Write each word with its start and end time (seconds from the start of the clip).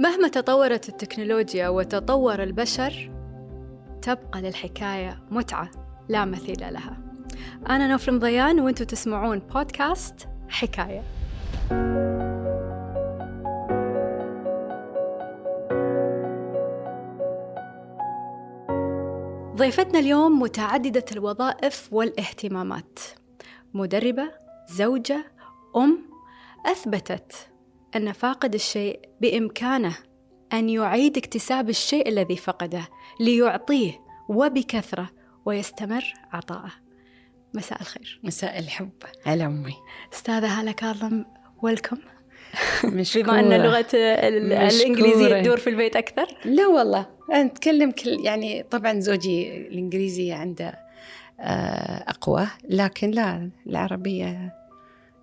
مهما 0.00 0.28
تطورت 0.28 0.88
التكنولوجيا 0.88 1.68
وتطور 1.68 2.42
البشر 2.42 3.10
تبقى 4.02 4.42
للحكاية 4.42 5.18
متعة 5.30 5.70
لا 6.08 6.24
مثيل 6.24 6.72
لها. 6.72 6.98
أنا 7.70 7.88
نوف 7.88 8.08
رمضيان 8.08 8.60
وأنتم 8.60 8.84
تسمعون 8.84 9.38
بودكاست 9.38 10.28
حكاية. 10.48 11.02
ضيفتنا 19.56 19.98
اليوم 19.98 20.40
متعددة 20.40 21.04
الوظائف 21.12 21.88
والاهتمامات. 21.92 22.98
مدربة 23.74 24.30
زوجة 24.68 25.24
أم 25.76 25.98
أثبتت 26.66 27.53
أن 27.96 28.12
فاقد 28.12 28.54
الشيء 28.54 29.00
بإمكانه 29.20 29.96
أن 30.52 30.68
يعيد 30.68 31.16
اكتساب 31.16 31.68
الشيء 31.68 32.08
الذي 32.08 32.36
فقده 32.36 32.88
ليعطيه 33.20 34.00
وبكثرة 34.28 35.10
ويستمر 35.46 36.04
عطاءه. 36.32 36.72
مساء 37.54 37.80
الخير. 37.80 38.20
مساء 38.24 38.58
الحب. 38.58 38.90
على 39.26 39.46
أمي. 39.46 39.74
أستاذة 40.12 40.60
هالة 40.60 40.72
كاظم 40.72 41.24
ويلكم 41.62 41.96
مشكورة. 42.84 43.22
بما 43.24 43.40
أن 43.40 43.62
لغة 43.62 43.86
ال- 43.94 44.52
الإنجليزية. 44.52 45.42
تدور 45.42 45.56
في 45.56 45.70
البيت 45.70 45.96
أكثر. 45.96 46.26
لا 46.44 46.66
والله 46.66 47.06
أنا 47.32 47.44
أتكلم 47.46 47.90
كل 47.90 48.10
يعني 48.24 48.62
طبعا 48.62 49.00
زوجي 49.00 49.56
الإنجليزية 49.66 50.34
عنده 50.34 50.84
آه، 51.40 52.04
أقوى 52.08 52.46
لكن 52.68 53.10
لا 53.10 53.50
العربية 53.66 54.52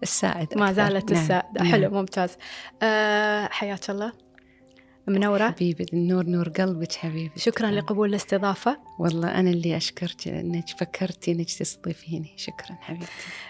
السائد 0.04 0.58
ما. 0.58 0.72
زالت 0.73 1.12
نعم، 1.12 1.22
السائدة. 1.22 1.64
نعم. 1.64 1.72
حلو 1.72 1.90
ممتاز. 1.90 2.38
أه 2.82 3.48
حياك 3.52 3.90
الله. 3.90 4.12
منورة. 5.08 5.48
حبيبي 5.48 5.85
النور 5.93 6.26
نور 6.26 6.49
قلبك 6.49 6.91
حبيبي. 6.91 7.32
شكرا 7.38 7.71
لقبول 7.71 8.10
الاستضافة. 8.10 8.77
والله 8.99 9.40
أنا 9.40 9.49
اللي 9.49 9.77
أشكرك 9.77 10.27
أنك 10.27 10.70
فكرتي 10.70 11.32
أنك 11.32 11.46
تستضيفيني. 11.46 12.34
شكرا 12.38 12.77
حبيبتي. 12.82 13.08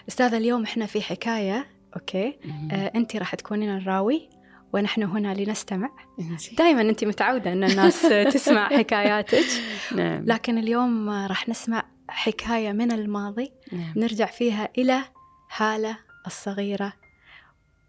أستاذة 0.08 0.36
اليوم 0.36 0.62
إحنا 0.62 0.86
في 0.86 1.02
حكاية 1.02 1.66
أوكي؟ 1.96 2.38
أه 2.72 2.92
أنت 2.94 3.16
راح 3.16 3.34
تكونين 3.34 3.76
الراوي 3.76 4.28
ونحن 4.72 5.02
هنا 5.02 5.34
لنستمع. 5.34 5.90
دائما 6.58 6.80
أنت 6.80 7.04
متعودة 7.04 7.52
أن 7.52 7.64
الناس 7.64 8.02
تسمع 8.34 8.68
حكاياتك. 8.68 9.44
نعم. 9.96 10.24
لكن 10.24 10.58
اليوم 10.58 11.10
راح 11.10 11.48
نسمع 11.48 11.84
حكاية 12.08 12.72
من 12.72 12.92
الماضي. 12.92 13.52
نعم. 13.72 13.92
نرجع 13.96 14.26
فيها 14.26 14.68
إلى 14.78 14.98
هالة 15.56 15.96
الصغيرة. 16.26 16.92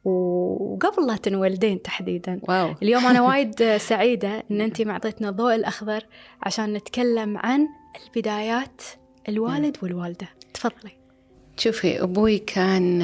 وقبل 0.06 1.08
لا 1.08 1.16
تنولدين 1.16 1.82
تحديدا. 1.82 2.40
واو. 2.44 2.76
اليوم 2.82 3.06
أنا 3.06 3.22
وايد 3.28 3.78
سعيدة 3.78 4.44
أن 4.52 4.62
أنت 4.62 4.82
معطيتنا 4.82 5.30
الضوء 5.30 5.56
الأخضر 5.56 6.06
عشان 6.44 6.74
نتكلم 6.74 7.38
عن 7.38 7.68
البدايات 8.06 8.82
الوالد 9.30 9.78
والوالدة. 9.84 10.28
تفضلي. 10.54 10.92
شوفي 11.58 12.04
أبوي 12.04 12.40
كان 12.40 13.00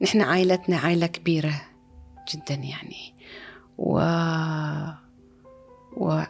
نحن 0.00 0.20
عائلتنا 0.20 0.76
عائلة 0.76 1.06
كبيرة 1.06 1.62
جدا 2.34 2.54
يعني. 2.54 3.14
و... 3.78 4.00
و... 5.96 6.22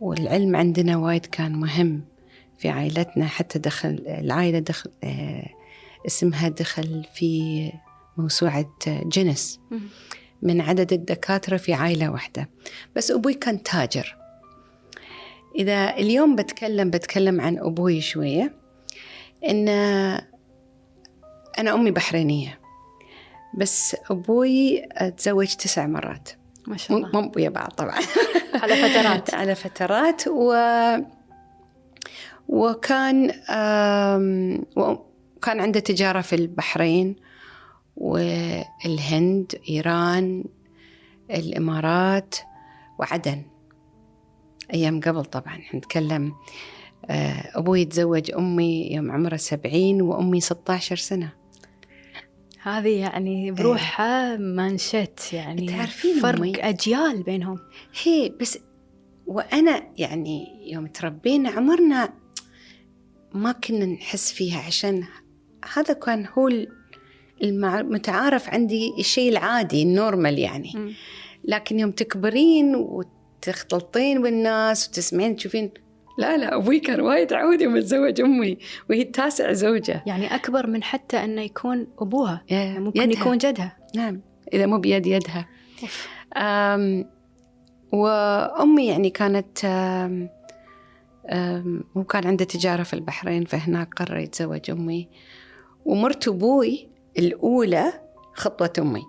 والعلم 0.00 0.56
عندنا 0.56 0.96
وايد 0.96 1.26
كان 1.26 1.52
مهم 1.52 2.04
في 2.58 2.68
عائلتنا. 2.68 3.26
حتى 3.26 3.58
دخل 3.58 4.04
العائلة 4.06 4.58
دخل 4.58 4.90
آه، 5.04 5.48
اسمها 6.06 6.48
دخل 6.48 7.06
في 7.14 7.72
موسوعة 8.16 8.70
جينيس. 8.88 9.60
من 10.42 10.60
عدد 10.60 10.92
الدكاترة 10.92 11.56
في 11.56 11.74
عائلة 11.74 12.10
واحدة. 12.10 12.48
بس 12.96 13.10
أبوي 13.10 13.34
كان 13.34 13.62
تاجر. 13.62 14.16
إذا 15.56 15.96
اليوم 15.96 16.36
بتكلم 16.36 16.90
بتكلم 16.90 17.40
عن 17.40 17.58
أبوي 17.58 18.00
شوية. 18.00 18.54
إن 19.48 19.68
أنا 21.58 21.74
أمي 21.74 21.90
بحرينية. 21.90 22.60
بس 23.58 23.96
أبوي 24.10 24.82
تزوج 25.16 25.54
تسع 25.54 25.86
مرات. 25.86 26.28
ما 26.66 26.76
شاء 26.76 26.96
الله. 26.96 27.20
مو 27.20 27.32
ويا 27.36 27.48
بعض 27.48 27.68
طبعا. 27.68 28.00
على 28.62 28.76
فترات. 28.76 29.34
على 29.34 29.54
فترات. 29.54 30.22
و 30.28 30.54
وكان 32.48 33.30
وكان 35.36 35.60
عنده 35.60 35.80
تجارة 35.80 36.20
في 36.20 36.36
البحرين 36.36 37.16
والهند 37.96 39.60
إيران 39.68 40.44
الإمارات 41.30 42.34
وعدن. 42.98 43.42
أيام 44.74 45.00
قبل 45.00 45.24
طبعا. 45.24 45.60
نتكلم 45.74 46.32
آه، 47.04 47.58
أبوي 47.58 47.84
تزوج 47.84 48.30
أمي 48.30 48.88
يوم 48.92 49.10
عمره 49.10 49.36
سبعين 49.36 50.02
وأمي 50.02 50.40
16 50.40 50.96
سنة. 50.96 51.32
هذه 52.62 53.00
يعني 53.00 53.50
بروحها 53.50 54.36
منشت 54.36 55.32
يعني 55.32 55.66
تعرفين 55.66 56.20
فرق 56.20 56.38
أمي؟ 56.38 56.56
أجيال 56.56 57.22
بينهم. 57.22 57.58
هي 58.02 58.28
بس 58.40 58.58
وأنا 59.26 59.82
يعني 59.98 60.46
يوم 60.72 60.86
تربينا 60.86 61.50
عمرنا 61.50 62.12
ما 63.34 63.52
كنا 63.52 63.86
نحس 63.86 64.32
فيها 64.32 64.58
عشان 64.58 65.04
هذا 65.74 65.94
كان 65.94 66.26
هو 66.38 66.50
المتعارف 67.42 68.48
عندي 68.50 68.92
الشيء 68.98 69.32
العادي 69.32 69.82
النورمال 69.82 70.38
يعني 70.38 70.72
مم. 70.74 70.92
لكن 71.44 71.78
يوم 71.78 71.90
تكبرين 71.90 72.74
وتختلطين 72.76 74.22
بالناس 74.22 74.88
وتسمعين 74.88 75.36
تشوفين 75.36 75.70
لا 76.18 76.36
لا 76.36 76.56
أبوي 76.56 76.80
كان 76.80 77.00
وايد 77.00 77.32
عودي 77.32 77.64
يوم 77.64 77.76
أمي 78.20 78.58
وهي 78.90 79.02
التاسع 79.02 79.52
زوجة 79.52 80.02
يعني 80.06 80.34
أكبر 80.34 80.66
من 80.66 80.82
حتى 80.82 81.16
أنه 81.24 81.42
يكون 81.42 81.86
أبوها 81.98 82.44
يا- 82.50 82.56
يعني 82.56 82.80
ممكن 82.80 83.00
يدها. 83.02 83.20
يكون 83.20 83.38
جدها 83.38 83.76
نعم 83.96 84.20
إذا 84.52 84.66
مو 84.66 84.78
بيد 84.78 85.06
يدها. 85.06 85.48
أم 86.36 87.04
وأمي 87.92 88.86
يعني 88.86 89.10
كانت 89.10 89.64
أم 89.64 90.28
أم 91.28 91.84
هو 91.96 92.04
كان 92.04 92.26
عنده 92.26 92.44
تجارة 92.44 92.82
في 92.82 92.94
البحرين 92.94 93.44
فهناك 93.44 93.94
قرر 93.94 94.16
يتزوج 94.18 94.70
أمي 94.70 95.08
ومرت 95.86 96.28
أبوي 96.28 96.88
الأولى 97.18 97.92
خطوة 98.34 98.72
أمي 98.78 99.02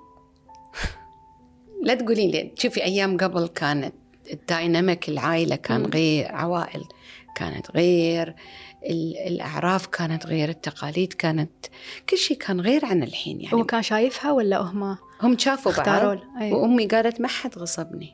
لا 1.83 1.95
تقولين 1.95 2.31
لي 2.31 2.51
شوفي 2.55 2.83
أيام 2.83 3.17
قبل 3.17 3.47
كانت 3.47 3.93
الدايناميك 4.33 5.09
العائلة 5.09 5.55
كان. 5.55 5.85
غير 5.85 6.31
عوائل 6.31 6.83
كانت 7.35 7.71
غير 7.71 8.35
ال- 8.85 9.17
الأعراف 9.17 9.87
كانت 9.87 10.25
غير 10.25 10.49
التقاليد 10.49 11.13
كانت 11.13 11.51
كل 12.09 12.17
شيء 12.17 12.37
كان 12.37 12.61
غير 12.61 12.85
عن 12.85 13.03
الحين 13.03 13.41
يعني 13.41 13.55
هو 13.55 13.63
كان 13.63 13.81
شايفها 13.81 14.31
ولا 14.31 14.57
هم 14.57 14.97
هم 15.21 15.37
شافوا 15.37 15.71
بعض 15.71 15.87
له؟ 16.17 16.41
أي. 16.41 16.51
وأمي 16.53 16.85
قالت 16.87 17.21
ما 17.21 17.27
حد 17.27 17.57
غصبني 17.57 18.13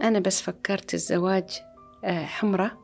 أنا 0.00 0.18
بس 0.18 0.42
فكرت 0.42 0.94
الزواج 0.94 1.50
آه، 2.04 2.24
حمرة 2.24 2.78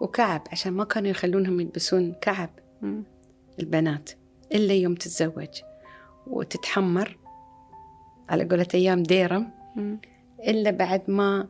وكعب 0.00 0.42
عشان 0.52 0.72
ما 0.72 0.84
كانوا 0.84 1.10
يخلونهم 1.10 1.60
يلبسون 1.60 2.14
كعب. 2.20 2.50
البنات 3.60 4.10
إلا 4.54 4.74
يوم 4.74 4.94
تتزوج 4.94 5.48
وتتحمر 6.26 7.18
على 8.28 8.44
قولة 8.44 8.66
أيام 8.74 9.02
ديرم. 9.02 9.50
إلا 10.48 10.70
بعد 10.70 11.02
ما 11.08 11.48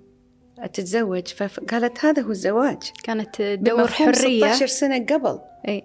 تتزوج. 0.72 1.26
فقالت 1.26 2.04
هذا 2.04 2.22
هو 2.22 2.30
الزواج. 2.30 2.82
كانت 3.04 3.42
تدور 3.42 3.86
حرية. 3.86 4.52
16 4.52 4.66
سنة 4.66 4.98
قبل. 4.98 5.38
أي. 5.68 5.84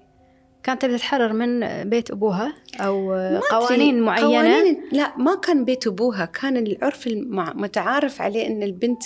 كانت 0.64 0.82
تبي 0.82 0.98
تتحرر 0.98 1.34
من 1.34 1.84
بيت 1.90 2.12
أبوها 2.12 2.54
أو 2.80 3.14
قوانين 3.52 4.02
معينة؟ 4.02 4.28
قوانين؟ 4.28 4.84
لا 4.92 5.18
ما 5.18 5.36
كان 5.36 5.66
بيت 5.66 5.88
أبوها. 5.88 6.26
كان 6.26 6.58
العرف 6.58 7.08
المتعارف 7.08 8.22
عليه 8.22 8.48
إن 8.48 8.64
البنت 8.64 9.04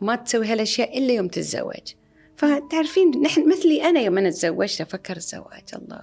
ما 0.00 0.16
تسوي 0.16 0.46
هالأشياء 0.46 0.98
إلا 0.98 1.12
يوم 1.12 1.28
تتزوج. 1.28 1.94
فتعرفين 2.40 3.10
نحن 3.22 3.48
مثلي 3.48 3.84
أنا 3.88 4.00
يوم 4.00 4.18
أنا 4.18 4.30
تزوجت 4.30 4.80
أفكر 4.80 5.16
الزواج 5.16 5.62
الله 5.74 6.02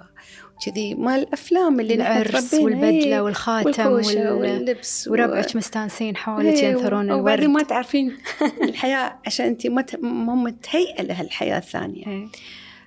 كذي 0.65 0.95
مال 0.95 1.19
الأفلام 1.19 1.79
اللي 1.79 1.93
العرس 1.93 2.51
تربينا، 2.51 2.63
والبدلة 2.65 3.15
إيه، 3.15 3.21
والخاتم 3.21 3.87
وال... 3.91 4.29
واللبس 4.31 5.07
و- 5.07 5.11
وربعك 5.11 5.55
مستانسين 5.55 6.15
حولك 6.17 6.45
إيه، 6.53 6.65
ينثرون 6.69 7.11
وبعدين 7.11 7.45
الورد 7.45 7.57
ما 7.57 7.63
تعرفين 7.63 8.17
الحياة 8.61 9.19
عشان 9.25 9.45
أنت 9.45 9.67
ما 9.67 9.85
ما 10.01 10.35
متهيئة 10.35 11.01
لها 11.03 11.21
الحياة 11.21 11.57
الثانية 11.57 12.07
إيه. 12.07 12.27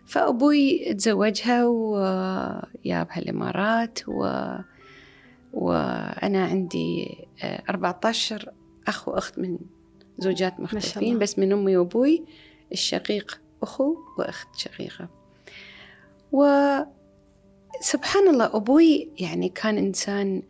فأبوي 0.06 0.94
تزوجها 0.94 1.64
ويابها 1.67 3.19
الإمارات 3.19 3.99
و... 4.08 4.23
وأنا 5.53 6.44
عندي 6.44 7.17
آه، 7.43 7.62
14 7.70 8.53
أخ 8.88 9.08
وأخت 9.08 9.38
من 9.38 9.58
زوجات 10.19 10.61
مختلفين. 10.61 11.19
بس 11.19 11.38
من 11.38 11.53
أمي 11.53 11.76
وأبوي 11.76 12.25
الشقيق 12.72 13.40
أخو 13.62 13.96
وأخت 14.19 14.49
شقيقة. 14.56 15.08
وسبحان 16.32 18.28
الله 18.31 18.56
أبوي 18.56 19.11
يعني 19.19 19.49
كان 19.49 19.78
إنسان 19.78 20.43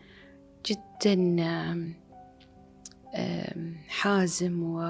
جدا 0.66 1.94
حازم 3.88 4.62
و 4.62 4.82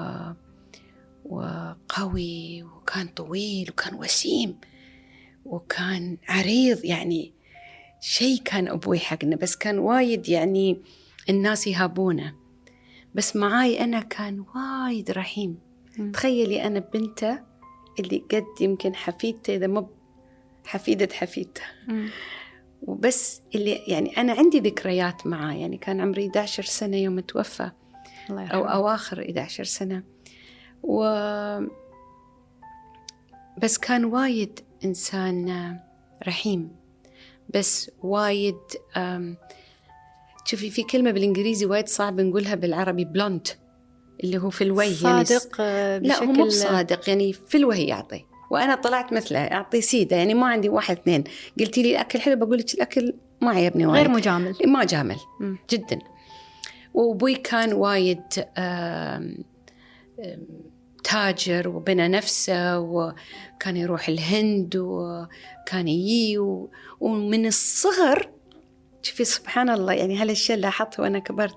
وقوي 1.25 2.63
وكان 2.63 3.07
طويل 3.07 3.69
وكان 3.69 3.95
وسيم 3.95 4.57
وكان 5.45 6.17
عريض 6.29 6.85
يعني 6.85 7.33
شيء 8.01 8.41
كان 8.41 8.67
أبوي 8.67 8.99
حقنا 8.99 9.35
بس 9.35 9.55
كان 9.55 9.79
وايد 9.79 10.29
يعني 10.29 10.81
الناس 11.29 11.67
يهابونه. 11.67 12.35
بس 13.15 13.35
معاي 13.35 13.83
أنا 13.83 13.99
كان 13.99 14.45
وايد 14.55 15.11
رحيم. 15.11 15.59
تخيلي 16.13 16.67
أنا 16.67 16.79
بنته 16.79 17.39
اللي 17.99 18.23
قد 18.31 18.45
يمكن 18.61 18.95
حفيدته 18.95 19.55
إذا 19.55 19.67
مو 19.67 19.89
حفيدة 20.65 21.09
حفيدته. 21.13 21.61
وبس 22.81 23.41
اللي 23.55 23.71
يعني 23.87 24.17
أنا 24.17 24.33
عندي 24.33 24.59
ذكريات 24.59 25.27
معاه 25.27 25.53
يعني 25.53 25.77
كان 25.77 26.01
عمري 26.01 26.27
11 26.27 26.63
سنة 26.63 26.97
يوم 26.97 27.19
توفى 27.19 27.71
الله 28.29 28.47
أو 28.47 28.59
يرحمه. 28.59 28.73
أواخر 28.73 29.21
11 29.21 29.63
سنة. 29.63 30.03
و 30.83 31.03
بس 33.57 33.77
كان 33.77 34.05
وايد 34.05 34.59
إنسان 34.85 35.79
رحيم. 36.27 36.75
بس 37.55 37.91
وايد 38.01 38.59
شوفي 40.45 40.69
في 40.69 40.83
كلمة 40.83 41.11
بالإنجليزي 41.11 41.65
وايد 41.65 41.87
صعب 41.87 42.21
نقولها 42.21 42.55
بالعربي 42.55 43.05
بلونت 43.05 43.47
اللي 44.23 44.37
هو 44.37 44.49
في 44.49 44.63
الوجه 44.63 45.07
يعني 45.07 45.25
صادق 45.25 45.55
آه، 45.59 45.97
لا 45.97 46.19
هو 46.19 46.25
مو 46.25 46.45
بصادق 46.45 47.09
يعني 47.09 47.33
في 47.33 47.57
الوهي 47.57 47.85
يعطي. 47.85 48.25
وأنا 48.51 48.75
طلعت 48.75 49.13
مثله 49.13 49.39
أعطي 49.39 49.81
سيدة 49.81 50.15
يعني 50.15 50.33
ما 50.33 50.47
عندي 50.47 50.69
واحد 50.69 50.97
اثنين. 50.97 51.23
قلتي 51.59 51.83
لي 51.83 51.91
الأكل 51.91 52.19
حلو 52.19 52.35
بقول 52.35 52.57
لك 52.57 52.73
الأكل 52.73 53.13
ما 53.41 53.51
عجبني 53.51 53.85
وايد. 53.85 54.01
غير 54.01 54.09
مجامل. 54.15 54.55
ما 54.65 54.83
جامل 54.83 55.17
مم. 55.39 55.57
جدا. 55.69 55.99
وأبوي 56.93 57.35
كان 57.35 57.73
وايد 57.73 58.21
آم، 58.57 59.37
آم، 60.25 60.47
تاجر 61.03 61.67
وبنى 61.69 62.07
نفسه 62.07 62.79
وكان 62.79 63.77
يروح 63.77 64.07
الهند 64.09 64.75
وكان 64.77 65.87
يجي 65.87 66.37
ومن 66.99 67.45
الصغر 67.45 68.29
شوفي 69.01 69.23
سبحان 69.23 69.69
الله 69.69 69.93
يعني 69.93 70.17
هالأشياء 70.17 70.57
لاحظتها 70.57 71.03
وأنا 71.03 71.19
كبرت. 71.19 71.55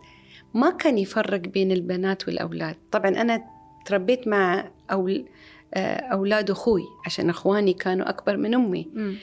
ما 0.54 0.70
كان 0.70 0.98
يفرق 0.98 1.40
بين 1.40 1.72
البنات 1.72 2.28
والأولاد. 2.28 2.76
طبعا 2.92 3.08
أنا 3.08 3.44
تربيت 3.86 4.28
مع 4.28 4.70
أول 4.92 5.28
آه، 5.74 5.96
أولاد 5.96 6.50
أخوي 6.50 6.82
عشان 7.06 7.30
إخواني 7.30 7.72
كانوا 7.72 8.08
أكبر 8.08 8.36
من 8.36 8.54
أمي. 8.54 8.90
مم. 8.94 9.16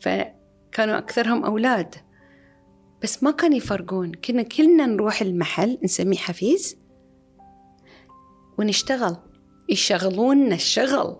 فكانوا 0.00 0.98
أكثرهم 0.98 1.44
أولاد. 1.44 1.94
بس 3.02 3.22
ما 3.22 3.30
كانوا 3.30 3.56
يفرقون. 3.56 4.12
كنا 4.14 4.42
كلنا 4.42 4.86
نروح 4.86 5.22
المحل 5.22 5.78
نسميه 5.84 6.16
حفيز 6.16 6.76
ونشتغل. 8.58 9.16
يشغلوننا 9.68 10.54
الشغل. 10.54 11.16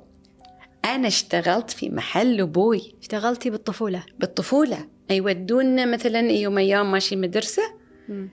أنا 0.85 1.09
اشتغلت 1.09 1.71
في 1.71 1.91
محل 1.91 2.41
أبوي. 2.41 2.95
اشتغلتي 3.01 3.51
بالطفولة؟ 3.51 4.05
بالطفولة. 4.19 4.89
يودونا 5.11 5.85
مثلا 5.85 6.21
يوم 6.21 6.59
أيام 6.59 6.93
ماشي 6.93 7.17
مدرسة. 7.17 7.63
مم. 8.09 8.29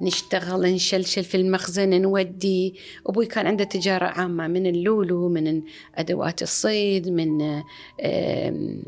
نشتغل 0.00 0.60
نشلشل 0.74 1.24
في 1.24 1.36
المخزن 1.36 2.02
نودي. 2.02 2.74
أبوي 3.06 3.26
كان 3.26 3.46
عنده 3.46 3.64
تجارة 3.64 4.04
عامة 4.06 4.46
من 4.48 4.66
اللولو 4.66 5.28
من 5.28 5.62
أدوات 5.94 6.42
الصيد 6.42 7.08
من 7.08 7.42
آم، 7.42 7.62
آم، 8.04 8.82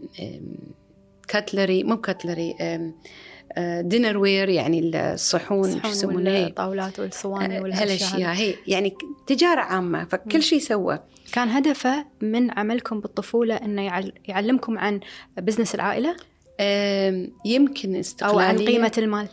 cutlery 1.29 1.85
مو 1.85 1.97
cutlery 2.01 2.55
آه، 2.61 3.81
dinnerware 3.81 4.49
يعني 4.49 4.91
الصحون 4.95 5.63
شو 5.71 5.77
الصحون 5.77 5.91
يسمونها 5.93 6.33
هي. 6.33 6.45
والطاولات 6.45 7.01
والصواني 7.01 7.61
والأشياء 7.61 7.87
هالأشياء 7.89 8.33
هي. 8.35 8.55
يعني 8.67 8.95
تجارة 9.27 9.61
عامة 9.61 10.05
فكل 10.05 10.43
شيء 10.43 10.59
سوى. 10.59 10.99
كان 11.33 11.49
هدفه 11.49 12.07
من 12.23 12.51
عملكم 12.59 13.01
بالطفولة 13.01 13.55
إنه 13.57 13.83
يعل- 13.83 14.13
يعلمكم 14.29 14.79
عن 14.79 15.01
بزنس 15.39 15.75
العائلة؟ 15.75 16.17
آم، 16.61 17.33
يمكن 17.45 17.95
أو 17.95 18.01
استقلاليه 18.01 18.43
عن 18.45 18.59
قيمة 18.59 18.93
المال. 18.99 19.29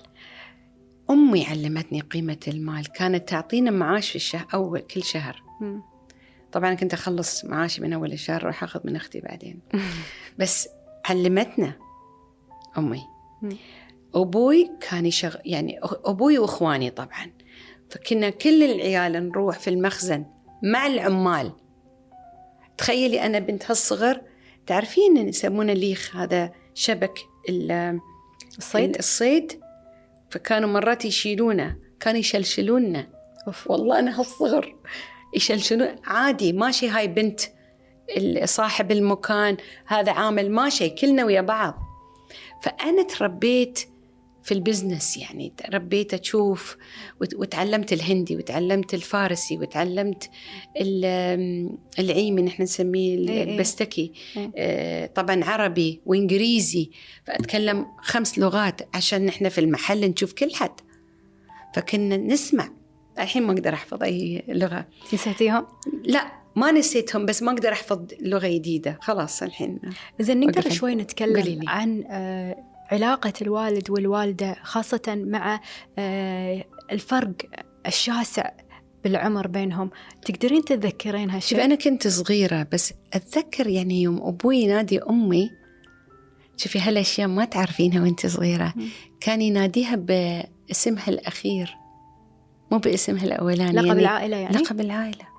أمي 1.10 1.46
علمتني 1.46 2.00
قيمة 2.02 2.38
المال. 2.48 2.92
كانت 2.92 3.30
تعطينا 3.30 3.72
معاش 3.72 4.10
في 4.10 4.16
الشهر 4.16 4.48
أو 4.54 4.78
كل 4.94 5.04
شهر. 5.04 5.44
طبعا 6.52 6.74
كنت 6.74 6.94
أخلص 6.94 7.46
معاشي 7.46 7.82
من 7.82 7.94
أول 7.94 8.12
الشهر 8.12 8.42
أروح 8.42 8.64
أخذ 8.64 8.80
من 8.84 8.96
أختي 8.96 9.20
بعدين. 9.20 9.60
بس 10.40 10.70
علمتنا 11.06 11.74
أمي. 12.78 13.02
مم. 13.42 13.58
أبوي 14.16 14.72
كان 14.90 15.06
يشغل 15.06 15.42
يعني 15.46 15.80
أبوي 15.84 16.38
وإخواني 16.38 16.90
طبعا. 16.90 17.32
فكنا 17.90 18.30
كل 18.30 18.64
العيال 18.64 19.30
نروح 19.30 19.60
في 19.60 19.70
المخزن 19.70 20.26
مع 20.64 20.88
العمال. 20.88 21.52
تخيلي 22.78 23.26
أنا 23.26 23.40
بنت 23.40 23.72
هالصغر 23.72 24.22
تعرفين 24.68 25.18
يسمونه 25.18 25.74
ليخ 25.74 26.16
هذا 26.16 26.52
شبك 26.74 27.20
ال- 27.50 28.00
الصيد؟ 28.58 28.98
الصيد؟ 28.98 29.60
فكانوا 30.33 30.69
مرات 30.69 31.06
يشيلونه 31.06 31.77
كانوا 32.00 32.19
يشلشلوننا 32.19 33.07
أوف. 33.47 33.71
والله 33.71 34.00
أنا 34.00 34.19
هالصغر 34.19 34.75
يشلشلون 35.35 35.95
عادي 36.06 36.53
ماشي 36.53 36.89
هاي 36.89 37.07
بنت 37.07 37.41
صاحب 38.44 38.91
المكان 38.91 39.57
هذا 39.85 40.12
عامل 40.12 40.51
ماشي 40.51 40.89
كلنا 40.89 41.25
ويا 41.25 41.41
بعض. 41.41 41.75
فأنا 42.63 43.03
تربيت 43.03 43.80
في 44.44 44.54
البزنس 44.54 45.18
يعني 45.18 45.54
تربيت 45.57 46.13
أشوف 46.13 46.78
وت- 47.22 47.34
وتعلمت 47.36 47.94
الهندي 47.94 48.36
وتعلمت 48.36 48.94
الفارسي 48.94 49.57
وتعلمت 49.57 50.30
ال- 50.81 51.78
العيمي 52.00 52.42
نحن 52.42 52.63
نسميه 52.63 53.18
إيه 53.18 53.30
إيه. 53.30 53.44
البستكي 53.44 54.12
إيه. 54.38 54.51
آه، 54.57 55.06
طبعا 55.06 55.44
عربي 55.45 56.01
وإنجليزي 56.06 56.90
فأتكلم 57.28 57.86
خمس 58.01 58.40
لغات 58.40 58.81
عشان 58.95 59.25
نحن 59.25 59.50
في 59.50 59.57
المحل 59.62 60.10
نشوف 60.10 60.34
كل 60.34 60.54
حد 60.56 60.72
فكنا 61.75 62.18
نسمع 62.18 62.69
الحين 63.19 63.44
ما 63.44 63.54
أقدر 63.54 63.74
أحفظ 63.74 64.04
أي 64.04 64.44
لغة 64.48 64.88
نسيتيهم؟ 65.13 65.66
لا 66.06 66.31
ما 66.56 66.72
نسيتهم 66.72 67.25
بس 67.25 67.44
ما 67.44 67.51
أقدر 67.51 67.72
أحفظ 67.72 68.06
لغة 68.22 68.48
جديدة 68.48 68.98
خلاص 69.01 69.44
الحين 69.44 69.80
زين 70.19 70.40
نقدر. 70.40 70.69
شوي 70.72 70.95
نتكلم 70.95 71.38
لي. 71.40 71.60
عن 71.68 72.04
آه، 72.10 72.73
علاقة 72.91 73.33
الوالد 73.41 73.89
والوالدة 73.89 74.56
خاصة 74.63 75.01
مع 75.07 75.59
آه، 75.97 76.66
الفرق 76.92 77.33
الشاسع 77.87 78.52
بالعمر 79.04 79.47
بينهم 79.47 79.90
تقدرين 80.25 80.66
تتذكرين 80.66 81.28
شوف 81.28 81.35
هالشيء؟ 81.35 81.66
أنا 81.66 81.75
كنت 81.75 82.07
صغيرة 82.07 82.68
بس 82.71 82.94
أتذكر 83.13 83.68
يعني 83.68 84.02
يوم 84.02 84.21
أبوي 84.21 84.57
ينادي 84.57 85.02
أمي 85.02 85.52
شوفي 86.57 86.80
هالأشياء 86.80 87.28
ما 87.28 87.45
تعرفينها 87.45 88.02
وأنت 88.02 88.25
صغيرة 88.25 88.73
مم. 88.75 88.87
كان 89.21 89.42
يناديها 89.42 89.95
باسمها 89.95 91.07
الأخير 91.07 91.78
مو 92.71 92.78
باسمها 92.78 93.23
الأولاني 93.23 93.71
لقب 93.71 93.85
يعني 93.85 93.99
العائلة 93.99 94.37
يعني؟ 94.37 94.57
لقب 94.57 94.81
العائلة 94.81 95.23
مم. 95.23 95.32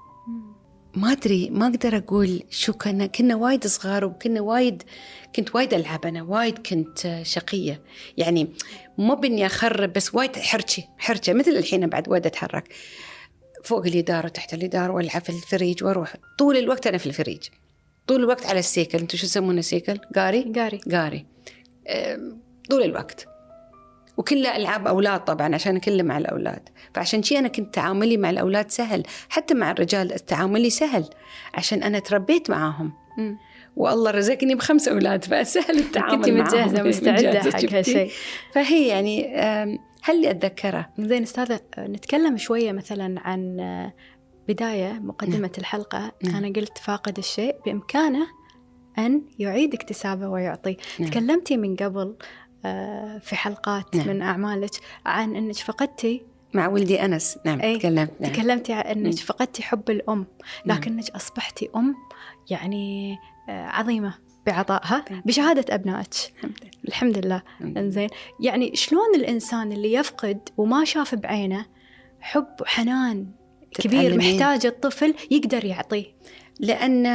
ما 0.97 1.13
أدري 1.13 1.51
ما 1.51 1.67
أقدر 1.67 1.97
أقول. 1.97 2.43
شو 2.51 2.73
كنا 2.73 3.07
كنا 3.07 3.37
وايد 3.37 3.67
صغار 3.67 4.05
وكنا 4.05 4.41
وايد 4.41 4.83
كنت 5.37 5.55
وايد 5.55 5.75
ألعب. 5.75 6.07
أنا 6.07 6.23
وايد 6.23 6.59
كنت 6.59 7.21
شقية. 7.23 7.83
يعني 8.17 8.49
مو 8.99 9.15
بإني 9.15 9.47
أخرب 9.47 9.93
بس 9.93 10.15
وايد 10.15 10.37
حركه 10.37 10.85
حركه 10.99 11.33
مثل 11.33 11.51
الحين 11.51 11.87
بعد 11.87 12.09
وايد 12.09 12.27
أتحرك. 12.27 12.69
فوق 13.65 13.87
الإدارة 13.87 14.27
وتحت 14.27 14.55
الإدارة 14.55 14.93
وألعب 14.93 15.23
في 15.23 15.31
الفريج 15.31 15.85
وأروح. 15.85 16.17
طول 16.39 16.57
الوقت 16.57 16.87
أنا 16.87 16.99
في 16.99 17.07
الفريج. 17.07 17.43
طول 18.07 18.21
الوقت 18.21 18.47
على 18.47 18.59
السيكل. 18.59 18.99
أنتم 18.99 19.19
شو 19.19 19.27
تسمونه 19.27 19.61
سيكل 19.61 19.99
قاري؟ 20.15 20.53
قاري. 20.57 20.81
قاري. 20.93 21.27
طول 22.71 22.83
الوقت. 22.83 23.27
وكلها 24.17 24.57
ألعاب 24.57 24.87
أولاد 24.87 25.21
طبعا 25.21 25.55
عشان 25.55 25.79
كله 25.79 26.03
مع 26.03 26.19
الأولاد 26.19 26.69
فعشان 26.95 27.23
شي 27.23 27.39
أنا 27.39 27.49
كنت 27.49 27.75
تعاملي 27.75 28.17
مع 28.17 28.31
الأولاد 28.31 28.71
سهل 28.71 29.03
حتى 29.29 29.55
مع 29.55 29.71
الرجال 29.71 30.09
تعاملي 30.09 30.71
سهل 30.71 31.05
عشان 31.55 31.83
أنا 31.83 31.99
تربيت 31.99 32.51
معاهم 32.51 32.93
مم. 33.19 33.37
والله 33.77 34.11
رزقني 34.11 34.55
بخمس 34.55 34.89
أولاد 34.89 35.25
فسهل 35.25 35.79
التعامل 35.79 36.35
متجهزة 36.43 36.83
مستعدة 36.83 37.29
متجهزة، 37.29 37.51
حق؟ 37.51 37.75
هالشيء 37.75 38.11
فهي 38.53 38.89
يعني 38.89 39.37
هل 40.05 40.17
اللي 40.17 40.31
أتذكره 40.31 40.89
زين 40.99 41.23
أستاذة 41.23 41.61
آه، 41.79 41.87
نتكلم 41.87 42.37
شوية 42.37 42.73
مثلا 42.73 43.21
عن 43.21 43.61
آه، 43.61 43.93
بداية 44.49 44.93
مقدمة 44.93 45.51
الحلقة 45.59 46.13
نعم. 46.25 46.37
أنا 46.37 46.49
قلت 46.49 46.79
فاقد 46.79 47.19
الشيء 47.19 47.57
بإمكانه 47.67 48.27
أن 48.99 49.23
يعيد 49.39 49.75
اكتسابه 49.75 50.29
ويعطي 50.29 50.77
نعم. 50.99 51.11
تكلمتي 51.11 51.57
من 51.57 51.77
قبل 51.77 52.17
في 53.19 53.37
حلقات 53.37 53.97
نعم. 53.97 54.09
من 54.09 54.23
أعمالك 54.23 54.71
عن 55.07 55.37
أنك 55.37 55.55
فقدتي 55.57 56.23
مع 56.55 56.69
ولدي 56.69 57.05
أنس 57.05 57.39
نعم 57.47 57.61
أي، 57.61 57.79
تكلمت 57.79 58.11
نعم. 58.21 58.33
تكلمتي 58.33 58.73
عن 58.73 58.83
أنك. 58.83 59.15
فقدتي 59.15 59.63
حب 59.63 59.91
الأم 59.91 60.27
نعم. 60.67 60.79
لكنك 60.79 61.11
أصبحتي 61.11 61.71
أم 61.77 61.95
يعني 62.51 63.17
آه، 63.49 63.67
عظيمة 63.67 64.15
بعطائها 64.47 65.05
نعم. 65.11 65.23
بشهادة 65.27 65.75
أبنائك 65.75 66.15
الحمد 66.89 67.19
لله. 67.19 67.43
إنزين 67.61 68.09
يعني 68.41 68.77
شلون 68.77 69.15
الإنسان 69.15 69.73
اللي 69.73 69.93
يفقد 69.93 70.49
وما 70.57 70.85
شاف 70.85 71.15
بعينه 71.15 71.67
حب 72.21 72.47
وحنان 72.61 73.27
كبير. 73.71 74.19
محتاج 74.19 74.67
الطفل 74.67 75.15
يقدر 75.31 75.65
يعطيه 75.65 76.05
لأن 76.61 77.07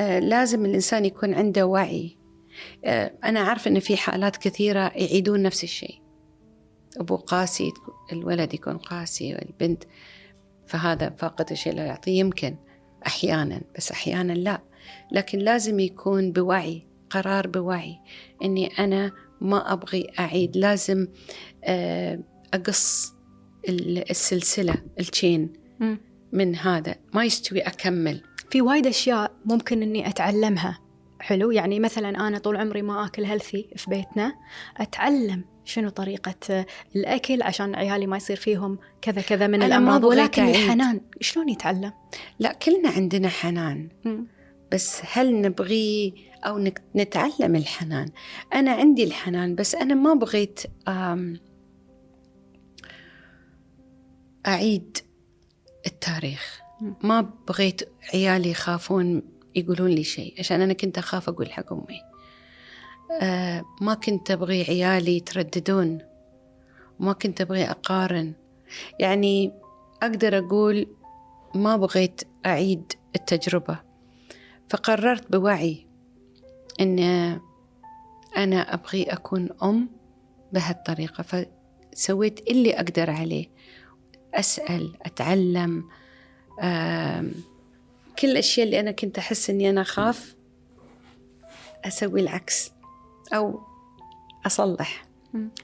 آه، 0.00 0.18
لازم 0.18 0.64
الإنسان 0.64 1.04
يكون 1.04 1.34
عنده 1.34 1.66
وعي 1.66 2.16
آه، 2.16 2.17
أنا 3.24 3.40
عارفة 3.40 3.70
إن 3.70 3.80
في 3.80 3.96
حالات 3.96 4.36
كثيرة 4.36 4.80
يعيدون 4.80 5.42
نفس 5.42 5.64
الشيء. 5.64 5.98
أبو 6.96 7.16
قاسي 7.16 7.72
الولد 8.12 8.54
يكون 8.54 8.78
قاسي 8.78 9.34
والبنت 9.34 9.84
فهذا 10.66 11.10
فاقد 11.10 11.50
الشيء 11.50 11.72
لا 11.74 11.84
يعطيه. 11.84 12.18
يمكن 12.18 12.56
أحيانا 13.06 13.60
بس 13.76 13.90
أحيانا 13.90 14.32
لا. 14.32 14.60
لكن 15.12 15.38
لازم 15.38 15.80
يكون 15.80 16.32
بوعي 16.32 16.86
قرار 17.10 17.46
بوعي 17.46 17.98
إني 18.44 18.66
أنا 18.66 19.12
ما 19.40 19.72
أبغي 19.72 20.06
أعيد. 20.18 20.56
لازم 20.56 21.08
آه، 21.64 22.20
أقص 22.54 23.14
ال- 23.68 24.10
السلسلة 24.10 24.74
التشين. 25.00 25.52
من 26.32 26.56
هذا. 26.56 26.94
ما 27.14 27.24
يستوي 27.24 27.60
أكمل. 27.60 28.22
في 28.50 28.62
وايد 28.62 28.86
أشياء 28.86 29.32
ممكن 29.44 29.82
إني 29.82 30.08
أتعلمها. 30.08 30.78
حلو. 31.20 31.50
يعني 31.50 31.80
مثلا 31.80 32.28
أنا 32.28 32.38
طول 32.38 32.56
عمري 32.56 32.82
ما 32.82 33.06
أكل 33.06 33.24
هيلثي 33.24 33.70
في 33.76 33.90
بيتنا. 33.90 34.34
أتعلم 34.76 35.44
شنو 35.64 35.88
طريقة 35.88 36.66
الأكل 36.96 37.42
عشان 37.42 37.74
عيالي 37.74 38.06
ما 38.06 38.16
يصير 38.16 38.36
فيهم 38.36 38.78
كذا 39.02 39.20
كذا 39.20 39.46
من 39.46 39.62
الأمراض 39.62 40.04
ولكن. 40.04 40.48
الحنان 40.48 41.00
شلون 41.20 41.48
يتعلم؟ 41.48 41.92
لا 42.38 42.52
كلنا 42.52 42.88
عندنا 42.88 43.28
حنان. 43.28 43.88
بس 44.72 45.02
هل 45.12 45.40
نبغي 45.40 46.14
أو 46.44 46.70
نتعلم 46.96 47.56
الحنان؟ 47.56 48.10
أنا 48.54 48.72
عندي 48.72 49.04
الحنان 49.04 49.54
بس 49.54 49.74
أنا 49.74 49.94
ما 49.94 50.14
بغيت 50.14 50.60
أعيد 54.46 54.98
التاريخ. 55.86 56.60
ما 57.02 57.20
بغيت 57.48 57.82
عيالي 58.14 58.50
يخافون 58.50 59.22
يقولون 59.58 59.90
لي 59.90 60.04
شيء 60.04 60.34
عشان 60.38 60.60
أنا 60.60 60.72
كنت 60.72 60.98
أخاف 60.98 61.28
أقول 61.28 61.52
حق 61.52 61.72
أمي. 61.72 62.00
آه، 63.22 63.64
ما 63.80 63.94
كنت 63.94 64.30
أبغي 64.30 64.62
عيالي 64.62 65.16
يترددون. 65.16 65.98
ما 67.00 67.12
كنت 67.12 67.40
أبغي 67.40 67.70
أقارن. 67.70 68.32
يعني 69.00 69.52
أقدر 70.02 70.38
أقول 70.38 70.86
ما 71.54 71.76
بغيت 71.76 72.20
أعيد 72.46 72.92
التجربة. 73.16 73.78
فقررت 74.68 75.32
بوعي 75.32 75.86
أن 76.80 76.98
أنا 78.36 78.74
أبغي 78.74 79.02
أكون 79.02 79.48
أم 79.62 79.88
بهالطريقة. 80.52 81.44
فسويت 81.92 82.50
اللي 82.50 82.74
أقدر 82.74 83.10
عليه. 83.10 83.46
أسأل 84.34 84.96
أتعلم 85.02 85.84
آم، 86.62 87.32
كل 88.18 88.30
الأشياء 88.30 88.66
اللي 88.66 88.80
أنا 88.80 88.90
كنت 88.90 89.18
أحس 89.18 89.50
أني 89.50 89.70
أنا 89.70 89.80
أخاف 89.80 90.36
أسوي 91.84 92.20
العكس 92.20 92.70
أو 93.34 93.60
أصلح 94.46 95.04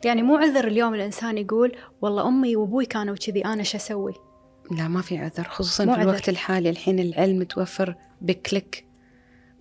يعني 0.05 0.23
مو 0.23 0.37
عذر 0.37 0.67
اليوم 0.67 0.95
الإنسان 0.95 1.39
يقول 1.39 1.77
والله 2.03 2.29
أمي 2.29 2.57
وأبوي 2.57 2.87
كانوا 2.87 3.17
كذي 3.17 3.45
أنا 3.45 3.63
شو 3.63 3.77
أسوي؟ 3.77 4.15
لا 4.71 4.89
ما 4.89 5.03
في 5.03 5.19
عذر 5.19 5.45
خصوصا 5.45 5.85
في 5.85 5.91
عذر. 5.91 6.03
الوقت 6.03 6.29
الحالي 6.29 6.71
الحين 6.71 6.99
العلم 6.99 7.39
متوفر 7.39 7.95
بكليك 8.21 8.85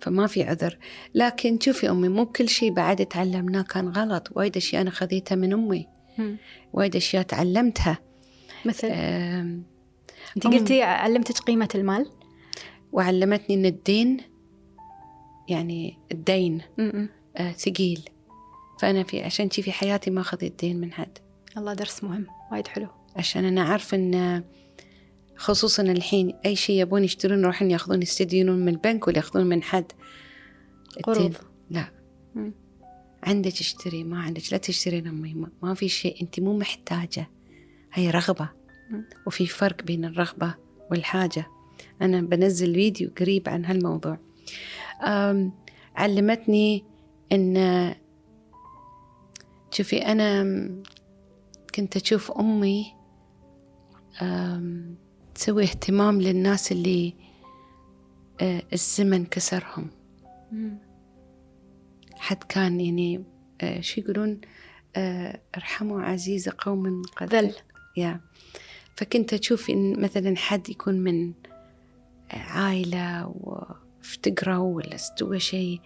فما 0.00 0.26
في 0.26 0.42
عذر 0.42 0.78
لكن 1.14 1.58
شوفي 1.60 1.90
أمي 1.90 2.08
مو 2.08 2.26
كل 2.26 2.48
شيء 2.48 2.72
بعد 2.72 3.06
تعلمناه 3.06 3.62
كان 3.62 3.88
غلط 3.88 4.28
وايد 4.32 4.56
أشياء 4.56 4.82
أنا 4.82 4.90
خذيتها 4.90 5.36
من 5.36 5.52
أمي 5.52 5.88
وايد 6.72 6.96
أشياء 6.96 7.22
تعلمتها 7.22 7.98
مثل 8.64 8.88
آم، 8.90 9.62
أنت 10.36 10.46
أم. 10.46 10.52
قلتي 10.52 10.82
علمتك 10.82 11.38
قيمة 11.38 11.68
المال؟ 11.74 12.10
وعلمتني 12.94 13.56
أن 13.56 13.66
الدين 13.66 14.20
يعني 15.48 15.98
الدين. 16.12 16.62
آه 17.36 17.52
ثقيل. 17.52 18.00
فأنا 18.80 19.02
في 19.02 19.22
عشان 19.22 19.48
في 19.48 19.72
حياتي 19.72 20.10
ما 20.10 20.20
أخذت 20.20 20.60
دين 20.60 20.80
من 20.80 20.92
حد. 20.92 21.18
الله 21.56 21.74
درس 21.74 22.04
مهم 22.04 22.26
وايد 22.52 22.66
حلو. 22.66 22.88
عشان 23.16 23.44
أنا 23.44 23.62
عارفة 23.62 23.96
أن 23.96 24.44
خصوصا 25.36 25.82
الحين 25.82 26.34
أي 26.46 26.56
شيء 26.56 26.80
يبون 26.80 27.04
يشترون 27.04 27.40
يروحون 27.40 27.70
يأخذون 27.70 28.02
يستدينون 28.02 28.58
من 28.58 28.68
البنك 28.68 29.08
ولا 29.08 29.16
يأخذون 29.16 29.46
من 29.46 29.62
حد. 29.62 29.92
قروض. 31.02 31.34
لا. 31.70 31.88
مم. 32.34 32.52
عندك 33.22 33.52
اشتري 33.52 34.04
ما 34.04 34.22
عندك 34.22 34.42
لا 34.52 34.58
تشترين 34.58 35.06
أمي 35.06 35.34
ما, 35.34 35.50
ما 35.62 35.74
في 35.74 35.88
شيء 35.88 36.22
أنت 36.22 36.40
مو 36.40 36.58
محتاجة. 36.58 37.30
هي 37.92 38.10
رغبة. 38.10 38.48
مم. 38.90 39.04
وفي 39.26 39.46
فرق 39.46 39.82
بين 39.82 40.04
الرغبة 40.04 40.54
والحاجة. 40.90 41.46
أنا 42.02 42.20
بنزل 42.20 42.74
فيديو 42.74 43.10
قريب 43.18 43.48
عن 43.48 43.64
هالموضوع. 43.64 44.18
علمتني 45.96 46.84
أن 47.32 47.94
شوفي 49.70 50.06
أنا 50.06 50.44
كنت 51.74 51.96
أشوف 51.96 52.32
أمي 52.32 52.94
أم، 54.22 54.96
تسوي 55.34 55.62
اهتمام 55.62 56.20
للناس 56.20 56.72
اللي 56.72 57.14
الزمن 58.72 59.24
كسرهم. 59.24 59.90
حد 62.16 62.44
كان 62.44 62.80
يعني 62.80 63.24
شو 63.80 64.00
يقولون؟ 64.00 64.40
ارحموا 65.56 66.00
عزيز 66.00 66.48
قوم 66.48 67.02
قد 67.16 67.34
ذل. 67.34 67.54
يا. 67.96 68.20
فكنت 68.96 69.34
أشوف 69.34 69.70
إن 69.70 70.00
مثلا 70.02 70.36
حد 70.36 70.70
يكون 70.70 70.94
من 70.94 71.32
عائلة 72.30 73.34
وافتقروا 73.40 74.76
ولا 74.76 74.94
استوى 74.94 75.40
شيء 75.40 75.80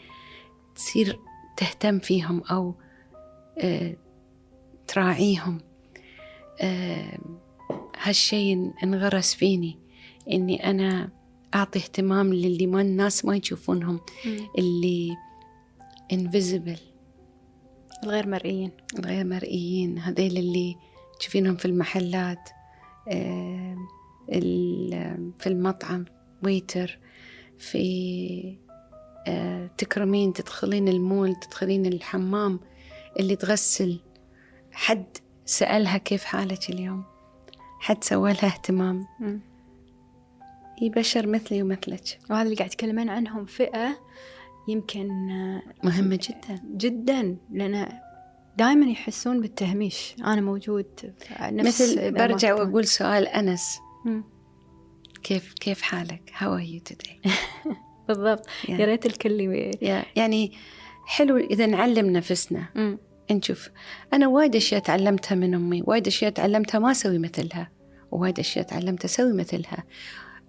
تصير 0.75 1.19
تهتم 1.57 1.99
فيهم 1.99 2.43
أو 2.51 2.75
آه، 3.59 3.97
تراعيهم. 4.87 5.61
آه، 6.61 7.19
هالشيء 7.99 8.73
انغرس 8.85 9.35
فيني 9.35 9.79
إني 10.33 10.71
أنا 10.71 11.11
أعطي 11.55 11.79
اهتمام 11.79 12.35
للي 12.35 12.67
ما 12.67 12.81
الناس 12.81 13.25
ما 13.25 13.37
يشوفونهم. 13.37 14.01
اللي 14.59 15.17
invisible. 16.13 16.81
الغير 18.05 18.27
مرئيين. 18.29 18.71
غير 19.01 19.25
مرئيين 19.25 19.99
هذيل 19.99 20.39
اللي 20.39 20.77
تشوفينهم 21.21 21.57
في 21.57 21.65
المحلات 21.65 22.51
آه، 23.13 23.77
في 25.39 25.47
المطعم. 25.47 26.05
ويتر 26.43 26.99
في 27.59 28.59
آه، 29.27 29.71
تكرمين 29.79 30.33
تدخلين 30.33 30.89
المول 30.89 31.35
تدخلين 31.35 31.87
الحمام 31.87 32.61
اللي 33.19 33.37
تغسل. 33.37 34.01
حد 34.73 35.07
سألها 35.45 35.99
كيف 35.99 36.25
حالك 36.25 36.71
اليوم؟ 36.71 37.05
حد 37.81 38.05
سوى 38.05 38.33
لها 38.33 38.47
اهتمام. 38.47 39.07
هي 40.79 40.89
بشر 40.89 41.27
مثلي 41.27 41.63
ومثلك. 41.63 42.19
وهذا 42.31 42.43
اللي 42.43 42.57
قاعد 42.57 42.71
يتكلمين 42.71 43.09
عنهم 43.09 43.45
فئة 43.45 43.99
يمكن 44.69 45.31
آه، 45.31 45.63
مهمة 45.85 46.19
جدا. 46.23 46.63
جدا 46.77 47.37
لأن 47.51 47.89
دائما 48.57 48.87
يحسون 48.87 49.41
بالتهميش. 49.41 50.17
أنا 50.25 50.41
موجود 50.41 50.87
نفس 51.41 51.83
مثل 51.83 52.13
برجع. 52.13 52.55
وأقول 52.55 52.87
سؤال 52.87 53.29
أنس. 53.29 53.79
كيف 55.23 55.53
كيف 55.53 55.83
حالك؟ 55.83 56.33
How 56.35 56.47
are 56.47 56.65
you 56.65 56.93
today؟ 56.93 57.31
بالضبط 58.09 58.47
Yeah. 58.47 58.71
يا 58.71 58.87
ريت 58.87 59.07
الكل 59.07 59.41
يعني 60.17 60.53
حلو 61.07 61.37
إذا 61.37 61.67
نعلم 61.67 62.11
نفسنا. 62.11 62.69
نشوف 63.31 63.71
أنا 64.13 64.29
وايد 64.29 64.57
أشياء 64.57 64.81
تعلمتها 64.81 65.35
من 65.35 65.55
أمي 65.55 65.83
وايد 65.87 66.07
أشياء 66.07 66.31
تعلمتها 66.31 66.79
ما 66.79 66.91
أسوي 66.91 67.19
مثلها 67.19 67.71
ووايد 68.11 68.39
أشياء 68.39 68.65
تعلمت 68.65 69.05
أسوي 69.05 69.33
مثلها 69.33 69.85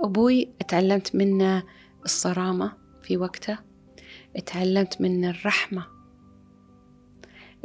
أبوي 0.01 0.49
تعلمت 0.67 1.15
منه 1.15 1.63
الصرامة 2.05 2.73
في 3.03 3.17
وقته 3.17 3.57
تعلمت 4.45 5.01
منه 5.01 5.29
الرحمة 5.29 5.85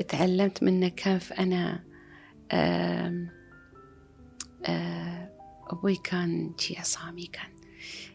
تعلمت 0.08 0.62
منه 0.62 0.88
كيف 0.88 1.32
أنا 1.32 1.84
آم 2.52 3.28
آه 4.66 5.13
أبوي 5.70 5.96
كان 5.96 6.52
شي 6.58 6.78
عصامي 6.78 7.26
كان 7.26 7.50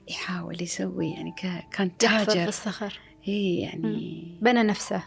يحاول 0.07 0.63
يسوي 0.63 1.09
يعني 1.09 1.35
كان 1.71 1.97
تاجر. 1.97 2.47
الصخر 2.47 2.99
هي 3.23 3.59
يعني 3.59 4.37
بنى 4.41 4.63
نفسه. 4.63 5.03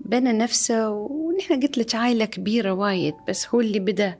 بنى 0.00 0.32
نفسه 0.32 0.90
ونحن 0.90 1.60
قلت 1.60 1.78
لك 1.78 1.94
عائلة 1.94 2.24
كبيرة 2.24 2.72
وايد 2.72 3.14
بس 3.28 3.48
هو 3.48 3.60
اللي 3.60 3.78
بدأ 3.78 4.18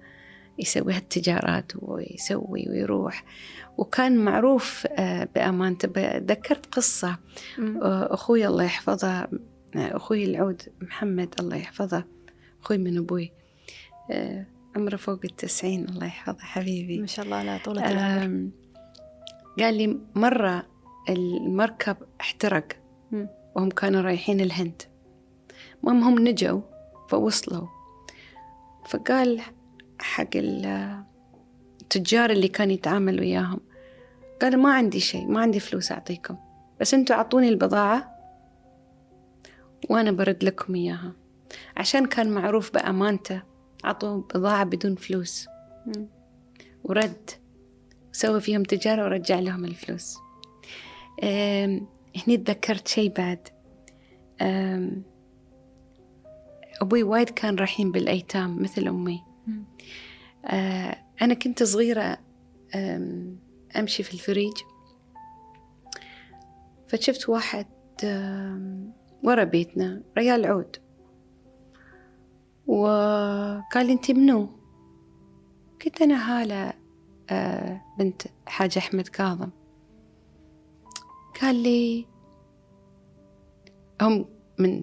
يسوي 0.58 0.92
هالتجارات 0.92 1.72
ويسوي 1.76 2.66
ويروح. 2.68 3.24
وكان 3.78 4.16
معروف 4.18 4.86
آه، 4.90 5.28
بأمانته 5.34 6.18
ذكرت 6.18 6.66
قصة 6.74 7.16
مم. 7.58 7.82
آه، 7.82 8.14
أخوي 8.14 8.46
الله 8.46 8.64
يحفظه 8.64 9.08
آه، 9.18 9.28
أخوي 9.76 10.24
العود 10.24 10.62
محمد 10.80 11.34
الله 11.40 11.56
يحفظه 11.56 12.04
أخوي 12.62 12.78
من 12.78 12.98
أبوي. 12.98 13.32
عمره 14.76 14.96
فوق 14.96 15.20
التسعين 15.24 15.84
الله 15.88 16.06
يحفظه 16.06 16.38
حبيبي. 16.38 16.98
ما 17.00 17.06
شاء 17.06 17.24
الله 17.24 17.42
لا 17.42 17.58
طولة 17.64 17.90
العمر. 17.90 18.50
قال 19.58 19.74
لي 19.74 19.98
مرة 20.14 20.66
المركب 21.08 21.96
احترق. 22.20 22.68
وهم 23.56 23.68
كانوا 23.68 24.00
رايحين 24.00 24.40
الهند. 24.40 24.82
المهم 25.80 26.02
هم 26.02 26.28
نجوا 26.28 26.60
فوصلوا. 27.08 27.66
فقال 28.88 29.40
حق 30.00 30.36
ال- 30.36 31.02
التجار 31.80 32.30
اللي 32.30 32.48
كان 32.48 32.70
يتعامل 32.70 33.20
وياهم 33.20 33.60
قال 34.42 34.56
ما 34.58 34.74
عندي 34.74 35.00
شيء 35.00 35.26
ما 35.26 35.40
عندي 35.40 35.60
فلوس 35.60 35.92
أعطيكم 35.92 36.36
بس 36.80 36.94
أنتوا 36.94 37.16
أعطوني 37.16 37.48
البضاعة 37.48 38.14
وأنا 39.90 40.10
برد 40.12 40.44
لكم 40.44 40.74
إياها. 40.74 41.12
عشان 41.76 42.06
كان 42.06 42.30
معروف 42.30 42.74
بأمانته 42.74 43.42
عطوا 43.84 44.16
بضاعة 44.16 44.64
بدون 44.64 44.94
فلوس. 44.94 45.48
مم. 45.86 46.08
ورد. 46.84 47.30
سوى 48.12 48.40
فيهم 48.40 48.62
تجارة 48.62 49.04
ورجع 49.04 49.38
لهم 49.38 49.64
الفلوس. 49.64 50.16
هني 52.16 52.36
تذكرت 52.36 52.88
شيء 52.88 53.12
بعد. 53.12 53.48
أبوي 56.80 57.02
وايد 57.02 57.30
كان 57.30 57.56
رحيم 57.56 57.92
بالأيتام 57.92 58.62
مثل 58.62 58.88
أمي. 58.88 59.22
آه، 60.46 60.96
أنا 61.22 61.34
كنت 61.34 61.62
صغيرة 61.62 62.18
أم، 62.74 63.38
أمشي 63.76 64.02
في 64.02 64.14
الفريج. 64.14 64.52
فشفت 66.88 67.28
واحد 67.28 67.66
ورا 69.22 69.44
بيتنا 69.44 70.02
ريال 70.18 70.46
عود. 70.46 70.76
وقال 72.68 73.86
لي 73.86 73.92
أنت 73.92 74.10
منو؟ 74.10 74.48
قلت 75.84 76.02
أنا 76.02 76.40
هالة 76.40 76.72
آه، 77.30 77.80
بنت 77.98 78.22
حاج 78.46 78.78
أحمد 78.78 79.08
كاظم. 79.08 79.50
قال 81.40 81.56
لي 81.56 82.06
هم 84.02 84.26
من 84.58 84.82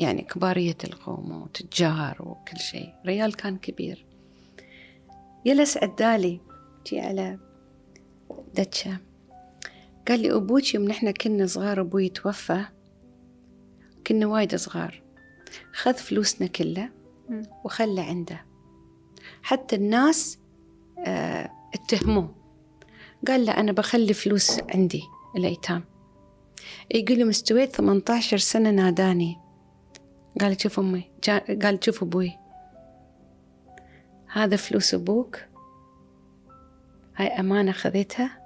يعني 0.00 0.22
كبارية 0.22 0.76
القوم 0.84 1.42
وتجار 1.42 2.16
وكل 2.20 2.58
شيء 2.58 2.94
ريال 3.06 3.36
كان 3.36 3.56
كبير. 3.56 4.06
جلس 5.46 5.76
عدالي 5.76 6.40
جي 6.86 7.00
على 7.00 7.38
دتشة. 8.54 8.98
قال 10.08 10.20
لي 10.20 10.36
أبوك 10.36 10.74
يوم 10.74 10.84
نحن 10.84 11.10
كنا 11.10 11.46
صغار 11.46 11.80
أبوي 11.80 12.08
توفى 12.08 12.64
كنا 14.06 14.26
وايد 14.26 14.56
صغار. 14.56 15.09
خذ 15.72 15.94
فلوسنا 15.94 16.46
كلها. 16.46 16.90
وخلى 17.64 18.00
عنده. 18.00 18.46
حتى 19.42 19.76
الناس 19.76 20.38
آه 20.98 21.50
اتهموه. 21.74 22.34
قال 23.28 23.44
لا 23.44 23.60
أنا 23.60 23.72
بخلي 23.72 24.14
فلوس 24.14 24.60
عندي 24.74 25.02
الأيتام. 25.36 25.84
يقول 26.94 27.18
لي 27.18 27.24
مستويت 27.24 27.76
18 27.76 28.38
سنة 28.38 28.70
ناداني. 28.70 29.38
قال 30.40 30.60
شوف 30.60 30.78
أمي 30.78 31.10
قال 31.62 31.78
شوف 31.84 32.02
أبوي. 32.02 32.38
هذا 34.32 34.56
فلوس 34.56 34.94
أبوك. 34.94 35.38
هاي 37.16 37.26
أمانة 37.26 37.72
خذيتها 37.72 38.40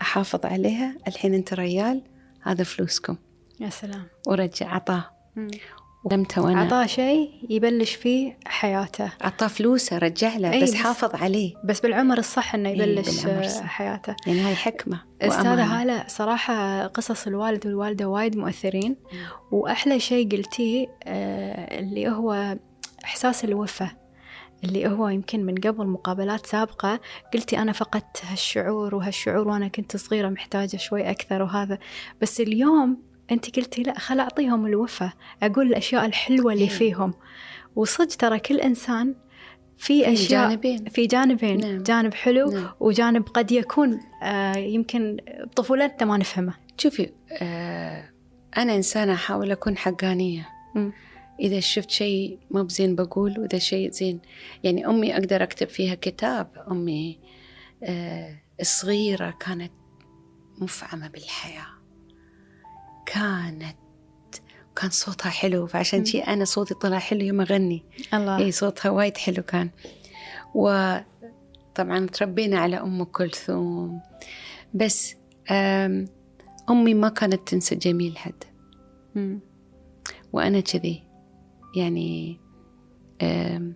أحافظ 0.00 0.46
عليها. 0.46 0.96
الحين 1.08 1.34
أنت 1.34 1.54
ريال 1.54 2.02
هذا 2.40 2.64
فلوسكم. 2.64 3.16
يا 3.60 3.70
سلام. 3.70 4.06
ورجع 4.26 4.68
عطاه. 4.74 5.10
مم. 6.04 6.12
ولمته 6.12 6.42
وأنا. 6.42 6.60
عطاه 6.60 6.86
شيء 6.86 7.30
يبلش 7.50 7.94
فيه 7.94 8.38
حياته. 8.46 9.12
عطاه 9.20 9.46
فلوسه 9.46 9.98
رجع 9.98 10.36
له 10.36 10.52
أي 10.52 10.62
بس 10.62 10.70
بس- 10.70 10.74
حافظ 10.76 11.14
عليه. 11.22 11.54
بس 11.64 11.80
بالعمر 11.80 12.18
الصح 12.18 12.54
إنه 12.54 12.68
إيه، 12.68 12.82
يبلش 12.82 13.08
الصح. 13.26 13.62
حياته. 13.66 14.16
يعني 14.26 14.40
هاي 14.40 14.54
حكمة 14.54 15.00
أستاذة 15.22 15.48
وأمانة. 15.50 15.80
هالة 15.82 16.04
صراحة 16.08 16.86
قصص 16.86 17.26
الوالد 17.26 17.66
والوالدة 17.66 18.08
وايد 18.08 18.36
مؤثرين. 18.36 18.96
وأحلى 19.52 20.00
شيء 20.00 20.28
قلتيه 20.36 20.86
آه، 21.04 21.78
اللي 21.78 22.08
هو 22.08 22.58
إحساس 23.04 23.44
الوفاة. 23.44 23.90
اللي 24.64 24.88
هو 24.88 25.08
يمكن 25.08 25.44
من 25.46 25.54
قبل 25.54 25.86
مقابلات 25.86 26.46
سابقة 26.46 27.00
قلتي 27.34 27.58
أنا 27.58 27.72
فقدت 27.72 28.22
هالشعور 28.30 28.94
وهالشعور 28.94 29.48
وأنا 29.48 29.68
كنت 29.68 29.96
صغيرة 29.96 30.28
محتاجة 30.28 30.76
شوي 30.76 31.10
أكثر 31.10 31.42
وهذا. 31.42 31.78
بس 32.22 32.40
اليوم 32.40 33.07
أنت 33.30 33.56
قلتي 33.56 33.82
لا 33.82 33.98
خل 33.98 34.20
أعطيهم 34.20 34.66
الوفاة 34.66 35.12
أقول 35.42 35.66
الأشياء 35.66 36.06
الحلوة 36.06 36.52
اللي 36.52 36.64
إيه. 36.64 36.70
فيهم 36.70 37.14
وصدق 37.76 38.16
ترى 38.16 38.38
كل 38.38 38.60
إنسان 38.60 39.14
في 39.78 40.12
أشياء 40.12 40.48
جانبين 40.48 40.84
في 40.84 41.06
جانبين 41.06 41.60
نعم. 41.60 41.82
جانب 41.82 42.14
حلو 42.14 42.50
نعم. 42.50 42.68
وجانب 42.80 43.22
قد 43.28 43.52
يكون 43.52 44.00
آه 44.22 44.56
يمكن 44.56 45.16
بطفولتنا 45.44 46.08
ما 46.08 46.16
نفهمه 46.16 46.54
شوفي 46.78 47.10
آه 47.32 48.10
أنا 48.56 48.76
إنسانة 48.76 49.12
أحاول 49.12 49.50
أكون 49.50 49.76
حقانية 49.76 50.48
مم. 50.74 50.92
إذا 51.40 51.60
شفت 51.60 51.90
شيء 51.90 52.38
مو 52.50 52.62
بزين 52.62 52.94
بقول 52.94 53.40
وإذا 53.40 53.58
شيء 53.58 53.90
زين 53.90 54.20
يعني 54.64 54.86
أمي 54.86 55.14
أقدر 55.14 55.42
أكتب 55.42 55.68
فيها 55.68 55.94
كتاب 55.94 56.64
أمي 56.70 57.18
آه 57.84 58.36
الصغيرة 58.60 59.30
كانت 59.40 59.72
مفعمة 60.58 61.08
بالحياة 61.08 61.77
كانت 63.14 63.76
كان 64.76 64.90
صوتها 64.90 65.30
حلو. 65.30 65.66
فعشان. 65.66 66.04
شي 66.04 66.20
أنا 66.20 66.44
صوتي 66.44 66.74
طلع 66.74 66.98
حلو 66.98 67.20
يوم 67.20 67.40
أغني. 67.40 67.84
الله. 68.14 68.38
إي 68.38 68.52
صوتها 68.52 68.90
وايد 68.90 69.16
حلو 69.16 69.42
كان. 69.42 69.70
وطبعا 70.54 72.06
تربينا 72.12 72.58
على 72.58 72.76
أم 72.76 73.04
كلثوم. 73.04 74.00
بس 74.74 75.14
أمي 76.70 76.94
ما 76.94 77.08
كانت 77.08 77.48
تنسى 77.48 77.74
جميل 77.74 78.18
حد. 78.18 78.44
وأنا 80.32 80.60
كذي. 80.60 81.02
يعني 81.76 82.40
آم، 83.22 83.74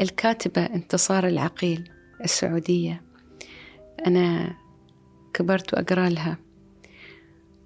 الكاتبة 0.00 0.64
انتصار 0.64 1.26
العقيل 1.26 1.90
السعودية. 2.24 3.02
أنا 4.06 4.56
كبرت 5.34 5.74
وأقرأ 5.74 6.08
لها. 6.08 6.36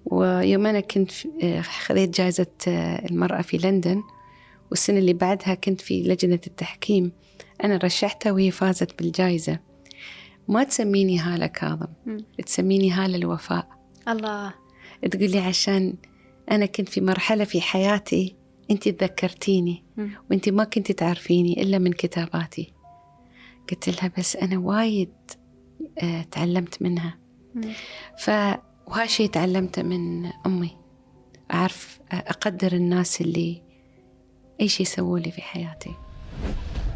ويوم 0.07 0.67
أنا 0.67 0.81
كنت 0.81 1.11
آه، 1.43 1.61
خذيت 1.61 2.17
جائزة 2.17 2.47
آه، 2.69 3.07
المرأة 3.07 3.43
في 3.43 3.57
لندن 3.57 4.03
والسنة 4.71 4.99
اللي 4.99 5.13
بعدها 5.13 5.55
كنت 5.55 5.81
في 5.81 6.03
لجنة 6.03 6.41
التحكيم. 6.47 7.13
أنا 7.65 7.77
رشحتها 7.77 8.33
وهي 8.33 8.51
فازت 8.51 8.99
بالجائزة. 8.99 9.59
ما 10.49 10.65
تسميني 10.65 11.19
هالة 11.19 11.47
كاظم. 11.47 11.87
تسميني 12.47 12.91
هالة 12.91 13.17
الوفاء. 13.17 13.69
الله. 14.09 14.55
تقول 15.11 15.31
لي 15.31 15.39
عشان 15.39 15.95
أنا 16.51 16.67
كنت 16.67 16.89
في 16.89 17.01
مرحلة 17.01 17.45
في 17.45 17.61
حياتي 17.61 18.37
أنت 18.71 18.89
تذكرتيني. 18.89 19.85
وأنت 20.31 20.49
ما 20.49 20.65
كنت 20.65 20.93
تعرفيني 20.93 21.63
إلا 21.63 21.79
من 21.79 21.93
كتاباتي. 21.93 22.73
قلت 23.71 23.89
لها 23.89 24.13
بس 24.19 24.37
أنا 24.37 24.59
وايد 24.59 25.13
آه، 26.03 26.23
تعلمت 26.23 26.83
منها. 26.83 27.19
ف 28.19 28.31
وهالشي 28.87 29.29
تعلمته 29.29 29.83
من 29.83 30.27
أمي. 30.47 30.77
أعرف 31.53 32.01
أقدر 32.13 32.73
الناس 32.73 33.21
اللي 33.21 33.63
أي 34.61 34.69
شيء 34.69 34.87
سووا 34.87 35.19
لي 35.19 35.31
في 35.31 35.43
حياتي. 35.43 35.91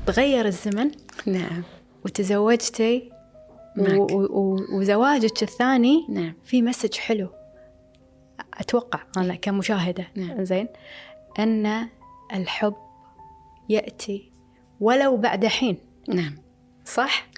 تغير 0.06 0.46
الزمن؟ 0.46 0.90
نعم. 1.26 1.62
وتزوجتي؟ 2.04 3.10
معك. 3.76 4.10
و- 4.10 4.14
و- 4.40 4.78
وزواجك 4.78 5.42
الثاني؟ 5.42 6.06
نعم. 6.08 6.34
في 6.44 6.62
مسج 6.62 6.94
حلو. 6.94 7.28
أتوقع 8.54 9.00
أنا 9.16 9.34
كمشاهدة. 9.34 10.06
نعم. 10.14 10.44
زين. 10.44 10.68
أن 11.38 11.88
الحب 12.34 12.74
يأتي 13.68 14.30
ولو 14.80 15.16
بعد 15.16 15.46
حين. 15.46 15.76
نعم. 16.08 16.34
صح؟ 16.84 17.28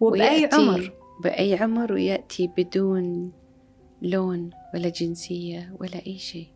وبأي 0.00 0.20
ويأتي 0.40 0.56
عمر؟ 0.56 0.92
بأي 1.22 1.54
عمر 1.58 1.92
ويأتي 1.92 2.50
بدون 2.56 3.32
لون 4.02 4.50
ولا 4.74 4.88
جنسية 4.88 5.76
ولا 5.80 6.06
أي 6.06 6.18
شيء. 6.18 6.48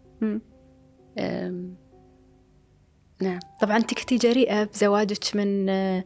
نعم. 3.23 3.39
طبعا 3.61 3.77
أنت 3.77 3.95
كنتي 3.95 4.17
جريئة 4.17 4.65
بزواجك 4.65 5.37
من 5.37 5.69
آه، 5.69 6.05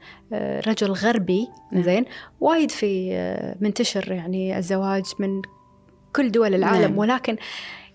رجل 0.67 0.91
غربي. 0.91 1.49
نعم. 1.73 1.83
زين. 1.83 2.05
وايد 2.41 2.71
في 2.71 3.13
آه، 3.13 3.57
منتشر 3.61 4.13
يعني 4.13 4.59
الزواج 4.59 5.05
من 5.19 5.43
كل 6.17 6.31
دول 6.31 6.55
العالم. 6.55 6.81
نعم. 6.81 6.99
ولكن 6.99 7.37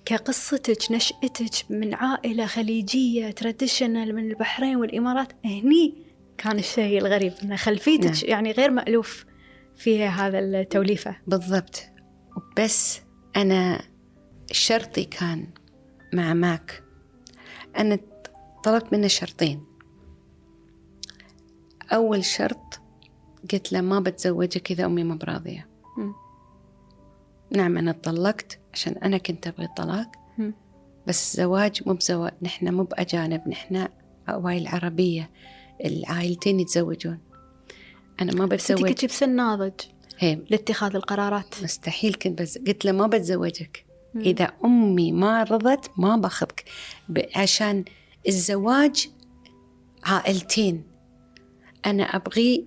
كقصتك 0.05 0.91
نشأتك 0.91 1.53
من 1.69 1.93
عائلة 1.93 2.45
خليجية 2.45 3.31
traditional 3.31 4.15
من 4.15 4.31
البحرين 4.31 4.75
والإمارات 4.75 5.33
هني 5.45 5.95
كان 6.37 6.59
الشيء 6.59 6.97
الغريب. 6.97 7.33
أن 7.43 7.57
خلفيتك 7.57 8.05
نعم. 8.05 8.23
يعني 8.23 8.51
غير 8.51 8.71
مألوف 8.71 9.25
فيها 9.75 10.27
هذا 10.27 10.39
التوليفة. 10.39 11.15
بالضبط. 11.27 11.83
بس 12.59 13.01
أنا 13.35 13.81
شرطي 14.51 15.03
كان 15.03 15.47
مع 16.13 16.33
ماك. 16.33 16.83
أنا 17.77 17.99
طلبت 18.63 18.93
منه 18.93 19.07
شرطين. 19.07 19.65
أول 21.93 22.25
شرط 22.25 22.79
قلت 23.51 23.73
له 23.73 23.81
ما 23.81 23.99
بتزوجك 23.99 24.71
إذا 24.71 24.85
أمي 24.85 25.03
ما 25.03 25.15
براضية. 25.15 25.67
نعم 27.51 27.77
أنا 27.77 27.91
طلقت 27.91 28.59
عشان 28.73 28.93
أنا 28.93 29.17
كنت 29.17 29.47
أبغي 29.47 29.65
الطلاق. 29.65 30.11
بس 31.07 31.31
الزواج 31.31 31.87
مو 31.87 31.93
بزواج 31.93 32.33
نحن 32.41 32.73
مو 32.73 32.83
بأجانب 32.83 33.47
نحن 33.47 33.87
عوائل 34.27 34.67
عربية. 34.67 35.29
العائلتين 35.85 36.59
يتزوجون. 36.59 37.19
أنا 38.21 38.33
ما 38.33 38.45
بتزوج. 38.45 38.87
كنتي 38.87 39.07
بسن 39.07 39.35
ناضج. 39.35 39.81
هي 40.21 40.35
لاتخاذ 40.49 40.95
القرارات. 40.95 41.55
مستحيل 41.63 42.13
كنت 42.13 42.41
بس 42.41 42.57
قلت 42.57 42.85
له 42.85 42.91
ما 42.91 43.07
بتزوجك. 43.07 43.85
مم. 44.13 44.21
إذا 44.21 44.51
أمي 44.65 45.11
ما 45.11 45.43
رضت 45.43 45.91
ما 45.97 46.15
باخذك 46.17 46.63
ب- 47.09 47.25
عشان 47.35 47.85
الزواج 48.27 49.09
عائلتين. 50.03 50.83
أنا 51.85 52.03
أبغي 52.03 52.65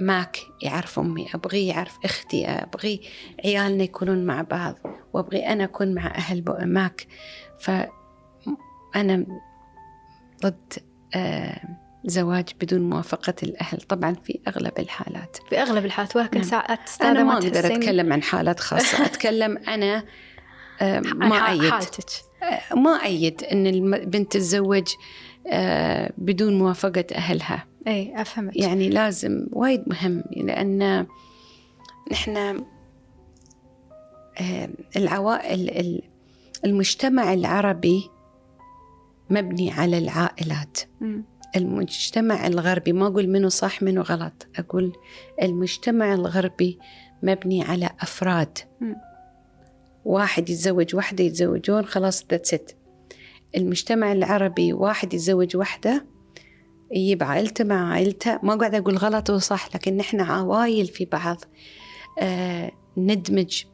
معك 0.00 0.38
يعرف 0.62 0.98
أمي 0.98 1.26
أبغي 1.34 1.66
يعرف 1.66 1.98
أختي 2.04 2.46
أبغي 2.46 3.00
عيالنا 3.44 3.84
يكونون 3.84 4.26
مع 4.26 4.42
بعض 4.42 4.74
وأبغي 5.12 5.46
أنا 5.46 5.64
أكون 5.64 5.94
مع 5.94 6.06
أهل 6.06 6.44
معك 6.60 7.06
فأنا 7.58 9.26
ضد 10.42 10.72
آه، 11.14 11.60
زواج 12.04 12.48
بدون 12.60 12.90
موافقة 12.90 13.34
الأهل. 13.42 13.78
طبعا 13.80 14.14
في 14.24 14.40
أغلب 14.48 14.72
الحالات. 14.78 15.36
في 15.50 15.62
أغلب 15.62 15.84
الحالات 15.84 16.16
ولكن 16.16 16.40
نعم. 16.40 16.48
ساعات 16.48 16.90
أنا 17.02 17.24
ما 17.24 17.32
أقدر 17.32 17.66
أتكلم 17.66 18.12
عن 18.12 18.22
حالات 18.22 18.60
خاصة. 18.60 19.04
أتكلم 19.06 19.58
أنا 19.68 20.04
آه، 20.80 21.00
ما 21.00 21.50
أيد. 21.50 21.70
حالتك. 21.70 22.04
آه، 22.42 22.74
ما 22.74 22.90
أيد 22.90 23.44
أن 23.44 23.66
البنت 23.66 24.32
تتزوج 24.32 24.88
آه، 25.46 26.12
بدون 26.18 26.58
موافقة 26.58 27.04
أهلها. 27.14 27.66
إي 27.86 28.20
أفهمك. 28.22 28.56
يعني 28.56 28.88
لازم 28.88 29.46
وايد 29.52 29.82
مهم 29.86 30.24
لأن 30.36 31.06
نحن 32.12 32.36
آه، 34.40 34.68
العوائل 34.96 35.70
ال- 35.70 36.02
المجتمع 36.64 37.32
العربي 37.32 38.10
مبني 39.30 39.70
على 39.72 39.98
العائلات. 39.98 40.78
مم. 41.00 41.24
المجتمع 41.56 42.46
الغربي 42.46 42.92
ما 42.92 43.06
أقول 43.06 43.28
منه 43.28 43.48
صح 43.48 43.82
منه 43.82 44.00
غلط 44.00 44.46
أقول 44.58 44.92
المجتمع 45.42 46.14
الغربي 46.14 46.78
مبني 47.22 47.62
على 47.62 47.90
أفراد. 48.00 48.58
واحد 50.04 50.50
يتزوج 50.50 50.94
واحدة 50.94 51.24
يتزوجون 51.24 51.84
خلاص 51.86 52.24
ذاتس 52.30 52.54
ات 52.54 52.72
المجتمع 53.56 54.12
العربي 54.12 54.72
واحد 54.72 55.14
يتزوج 55.14 55.56
واحدة 55.56 56.06
يجيب 56.92 57.22
عائلته 57.22 57.64
مع 57.64 57.92
عائلته 57.92 58.38
ما 58.42 58.54
قاعدة 58.54 58.78
أقول 58.78 58.96
غلط 58.96 59.30
وصح 59.30 59.74
لكن 59.74 59.96
نحن 59.96 60.20
عوايل 60.20 60.86
في 60.86 61.04
بعض. 61.04 61.36
آه 62.18 62.70
ندمج 62.96 63.64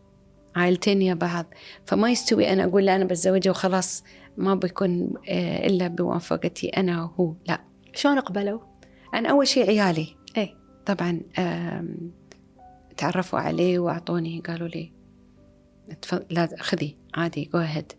عائلتين 0.57 1.03
يا 1.03 1.15
بعض. 1.15 1.47
فما 1.87 2.11
يستوي 2.11 2.53
أنا 2.53 2.65
أقول 2.65 2.85
لا 2.85 2.97
أنا 2.97 3.05
بتزوجه 3.05 3.51
وخلاص. 3.51 4.05
ما 4.37 4.55
بيكون 4.55 5.13
آه 5.29 5.67
إلا 5.67 5.89
بموافقتي 5.89 6.69
أنا 6.69 7.03
وهو 7.03 7.35
لا. 7.49 7.61
شلون 7.95 8.21
قبلوا؟ 8.21 8.61
أنا 9.15 9.31
أول 9.31 9.47
شيء 9.49 9.69
عيالي. 9.69 10.17
اي 10.37 10.57
طبعا 10.87 11.21
تعرفوا 12.97 13.39
عليه 13.39 13.79
وأعطوني 13.79 14.41
قالوا 14.41 14.69
لي 14.69 14.93
"تف- 16.03 16.25
لا 16.31 16.49
خذي 16.61 16.97
عادي 17.15 17.51
جو 17.55 17.59
هيد 17.59 17.93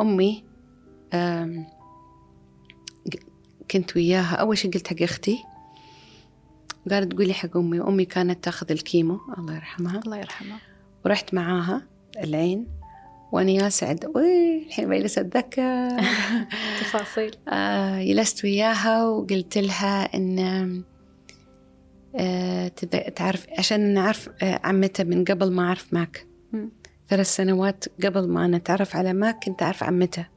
أمي 0.00 0.44
آم، 1.14 1.66
ق- 3.12 3.22
كنت 3.70 3.96
وياها. 3.96 4.34
أول 4.36 4.58
شيء 4.58 4.70
قلت 4.72 4.88
حق 4.88 5.02
أختي 5.02 5.38
قالت 6.90 7.12
تقولي 7.12 7.34
حق 7.34 7.56
أمي. 7.56 7.80
وأمي 7.80 8.04
كانت 8.04 8.44
تاخذ 8.44 8.70
الكيمو 8.72 9.20
الله 9.38 9.54
يرحمها. 9.54 9.98
الله 9.98 10.16
يرحمه 10.16 10.56
ورحت 11.04 11.34
معاها 11.34 11.82
العين. 12.16 12.66
وأنا 13.34 13.50
يا 13.50 13.68
سعد 13.68 14.04
الحين 14.16 14.88
بجلس 14.88 15.18
أتذكر 15.18 15.88
تفاصيل 16.80 17.36
آه 17.48 18.04
جلست 18.04 18.44
وياها 18.44 19.06
وقلت 19.06 19.58
لها 19.58 20.16
إن 20.16 20.38
آه 22.16 22.68
تعرف 23.16 23.46
عشان 23.58 23.94
نعرف 23.94 24.28
آه 24.42 24.60
عمتها 24.64 25.04
من 25.04 25.24
قبل 25.24 25.52
ما 25.52 25.62
أعرف 25.62 25.94
ماك. 25.94 26.26
ثلاث 27.08 27.26
سنوات 27.26 27.84
قبل 28.04 28.28
ما 28.28 28.44
أنا 28.44 28.56
أتعرف 28.56 28.96
على 28.96 29.12
ماك 29.12 29.44
كنت 29.44 29.62
أعرف 29.62 29.82
عمتها. 29.82 30.30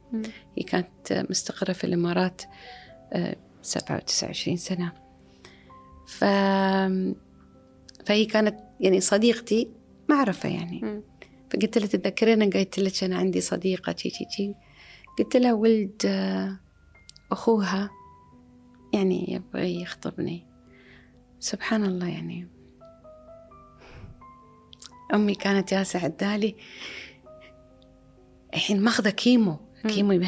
هي 0.58 0.62
كانت 0.62 1.26
مستقرة 1.30 1.72
في 1.72 1.84
الإمارات 1.84 2.42
آه، 3.12 3.36
سبعة 3.62 3.96
وتسعة 3.96 4.26
وعشرين 4.26 4.56
سنة 4.56 4.92
ف... 6.06 6.24
فهي 8.06 8.24
كانت 8.24 8.58
يعني 8.80 9.00
صديقتي 9.00 9.68
معرفة 10.08 10.48
يعني 10.48 10.80
مم. 10.82 11.02
فقلت 11.50 11.78
لها 11.78 11.86
تتذكرين 11.86 12.50
قلت 12.50 12.78
لك 12.78 13.04
أنا 13.04 13.16
عندي 13.16 13.40
صديقة 13.40 13.94
شي 13.96 14.10
شي 14.10 14.24
شي 14.30 14.54
قلت 15.18 15.36
لها 15.36 15.52
ولد 15.52 16.02
آه، 16.06 16.56
أخوها 17.32 17.90
يعني 18.92 19.32
يبغى 19.32 19.82
يخطبني. 19.82 20.46
سبحان 21.40 21.84
الله 21.84 22.08
يعني. 22.08 22.48
أمي 25.14 25.34
كانت 25.34 25.70
جالسة 25.74 26.04
عدالي 26.04 26.54
الحين 28.54 28.80
ماخذة 28.80 29.10
كيمو. 29.10 29.56
كيمو 29.88 30.20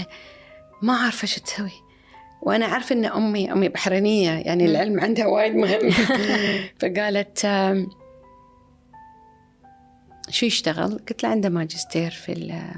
ما 0.83 0.97
عارفة 0.97 1.27
شو 1.27 1.41
تسوي. 1.41 1.73
وأنا 2.43 2.67
عارفة 2.67 2.95
إن 2.95 3.05
أمي 3.05 3.53
أمي 3.53 3.69
بحرينية 3.69 4.31
يعني. 4.31 4.65
العلم 4.65 5.01
عندها 5.01 5.27
وايد 5.27 5.55
مهم. 5.55 5.91
فقالت 6.81 7.47
شو 10.31 10.47
يشتغل؟ 10.47 10.99
قلت 10.99 11.23
له 11.23 11.29
عنده 11.29 11.49
ماجستير 11.49 12.11
في 12.11 12.33
ال 12.33 12.73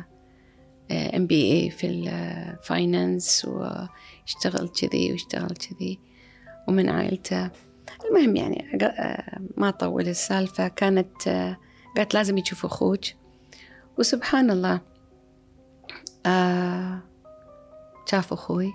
MBA 0.93 1.71
في 1.71 1.87
ال 1.87 2.07
finance 2.07 3.45
ويشتغل 3.45 4.69
كذي 4.69 5.13
ويشتغل 5.13 5.55
كذي. 5.57 5.99
ومن 6.69 6.89
عائلته. 6.89 7.51
المهم 8.05 8.37
يعني 8.37 8.79
آه، 8.83 9.41
ما 9.57 9.71
طول 9.71 10.09
السالفة. 10.09 10.69
كانت 10.69 11.29
آه، 11.29 11.57
قالت 11.97 12.15
لازم 12.15 12.39
يشوف 12.39 12.65
أخوك. 12.65 13.01
وسبحان 13.99 14.51
الله 14.51 14.81
آه، 16.27 17.03
شاف 18.11 18.33
أخوي. 18.33 18.73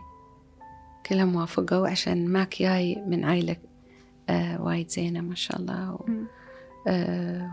كلهم 1.05 1.35
وافقوا 1.35 1.87
عشان 1.87 2.27
ماك 2.27 2.61
جاي 2.61 2.95
من 3.07 3.25
عائلة 3.25 3.57
آه، 4.29 4.61
وايد 4.61 4.89
زينة 4.89 5.21
ما 5.21 5.35
شاء 5.35 5.59
الله. 5.59 5.91
و-. 5.93 6.05
آه، 6.09 6.36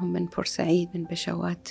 هم 0.00 0.12
من 0.12 0.26
بورسعيد 0.26 0.88
من 0.94 1.04
بشوات 1.04 1.68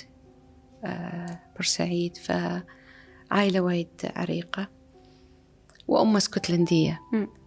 آه، 0.84 1.40
بورسعيد. 1.54 2.16
فعائلة 2.16 3.60
وايد 3.60 3.88
عريقة 4.16 4.68
وأمة 5.88 6.16
اسكتلندية. 6.16 7.00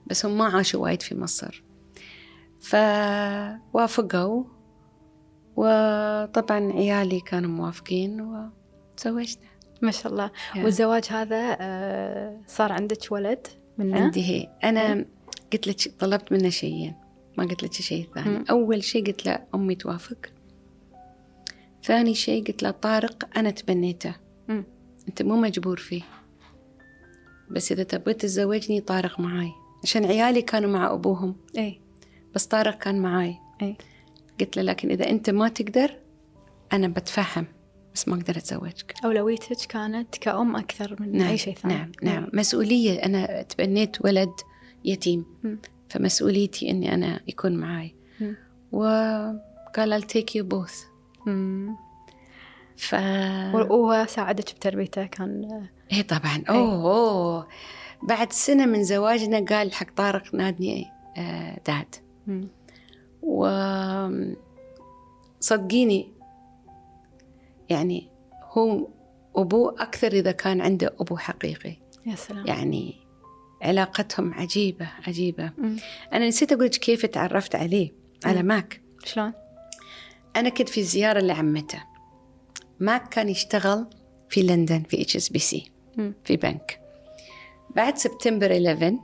بس 0.07 0.25
هم 0.25 0.37
ما 0.37 0.45
عاشوا 0.45 0.83
وايد 0.83 1.01
في 1.01 1.15
مصر. 1.15 1.63
فوافقوا 2.59 4.43
وطبعا 5.55 6.71
عيالي 6.71 7.19
كانوا 7.19 7.49
موافقين 7.49 8.21
وتزوجنا. 8.21 9.47
ما 9.81 9.91
شاء 9.91 10.11
الله. 10.11 10.31
يا. 10.55 10.63
والزواج 10.63 11.05
هذا 11.09 11.57
آه، 11.59 12.41
صار 12.47 12.71
عندك 12.71 13.11
ولد 13.11 13.47
منه؟ 13.77 13.99
عندي 13.99 14.23
هي. 14.23 14.49
أنا 14.63 15.05
قلت 15.53 15.67
لك 15.67 15.99
طلبت 15.99 16.31
منه 16.31 16.49
شيئين. 16.49 16.95
ما 17.37 17.43
قلت 17.43 17.63
لك 17.63 17.73
شيء 17.73 18.07
ثاني. 18.15 18.29
مم. 18.29 18.45
أول 18.49 18.83
شيء 18.83 19.07
قلت 19.07 19.25
له 19.25 19.39
أمي 19.55 19.75
توافق. 19.75 20.17
ثاني 21.83 22.15
شيء 22.15 22.47
قلت 22.47 22.63
له 22.63 22.71
طارق 22.71 23.37
أنا 23.37 23.51
تبنيته. 23.51 24.15
مم. 24.47 24.63
أنت 25.07 25.21
مو 25.21 25.35
مجبور 25.35 25.77
فيه. 25.77 26.01
بس 27.49 27.71
إذا 27.71 27.83
تبغى 27.83 28.13
تتزوجني 28.13 28.81
طارق 28.81 29.19
معاي. 29.19 29.51
عشان 29.83 30.05
عيالي 30.05 30.41
كانوا 30.41 30.69
مع 30.69 30.93
أبوهم. 30.93 31.35
اي 31.57 31.81
بس 32.35 32.45
طارق 32.45 32.77
كان 32.77 32.99
معاي. 32.99 33.35
اي 33.61 33.77
قلت 34.39 34.57
له 34.57 34.63
لكن 34.63 34.89
إذا 34.89 35.09
أنت 35.09 35.29
ما 35.29 35.49
تقدر 35.49 35.97
أنا 36.73 36.87
بتفهم. 36.87 37.45
بس 37.93 38.07
ما 38.07 38.15
أقدر 38.15 38.37
أتزوجك. 38.37 38.93
أولويتك 39.05 39.57
كانت 39.69 40.17
كأم 40.17 40.55
أكثر 40.55 40.95
من 40.99 41.17
نعم 41.17 41.27
أي 41.27 41.37
شيء 41.37 41.55
ثاني. 41.55 41.73
نعم 41.73 41.91
نعم. 42.01 42.29
مسؤولية. 42.33 43.05
أنا 43.05 43.41
تبنيت 43.41 44.05
ولد 44.05 44.31
يتيم. 44.85 45.25
فمسؤوليتي 45.89 46.69
إني 46.71 46.93
أنا 46.93 47.19
يكون 47.27 47.57
معاي. 47.57 47.95
وقال 48.71 50.01
I'll 50.01 50.05
take 50.05 50.39
you 50.39 50.43
both. 50.43 50.75
مم. 51.27 51.75
ف 52.77 52.93
و- 53.53 53.91
وساعدك 54.01 54.55
بتربيته 54.55 55.05
كان 55.05 55.61
إيه 55.91 56.01
طبعا. 56.01 56.43
أوه, 56.49 56.91
أوه. 56.91 57.47
بعد 58.03 58.31
سنة 58.31 58.65
من 58.65 58.83
زواجنا 58.83 59.45
قال 59.45 59.73
حق 59.73 59.87
طارق 59.95 60.35
نادني 60.35 60.85
آه، 61.17 61.59
داد. 61.67 61.95
مم. 62.27 62.47
وصدقيني 65.39 66.11
يعني 67.69 68.07
هو 68.51 68.87
أبوه 69.35 69.75
أكثر 69.81 70.07
إذا 70.11 70.31
كان 70.31 70.61
عنده 70.61 70.93
أبو 70.99 71.17
حقيقي. 71.17 71.75
يا 72.05 72.15
سلام. 72.15 72.47
يعني 72.47 72.95
علاقتهم 73.61 74.33
عجيبة 74.33 74.89
عجيبة 75.07 75.51
مم. 75.57 75.77
أنا 76.13 76.27
نسيت 76.27 76.51
أقول 76.51 76.65
لك 76.65 76.71
كيف 76.71 77.05
تعرفت 77.05 77.55
عليه 77.55 77.91
على 78.25 78.41
مم. 78.41 78.47
ماك 78.47 78.81
شلون؟ 79.05 79.33
أنا 80.35 80.49
كنت 80.49 80.69
في 80.69 80.83
زيارة 80.83 81.19
لعمته 81.19 81.83
ماك 82.79 83.09
كان 83.09 83.29
يشتغل 83.29 83.85
في 84.29 84.41
لندن 84.41 84.83
في 84.89 85.01
HSBC. 85.01 85.71
في 86.23 86.37
بنك 86.37 86.79
بعد 87.75 87.97
سبتمبر 87.97 88.51
11 88.51 88.95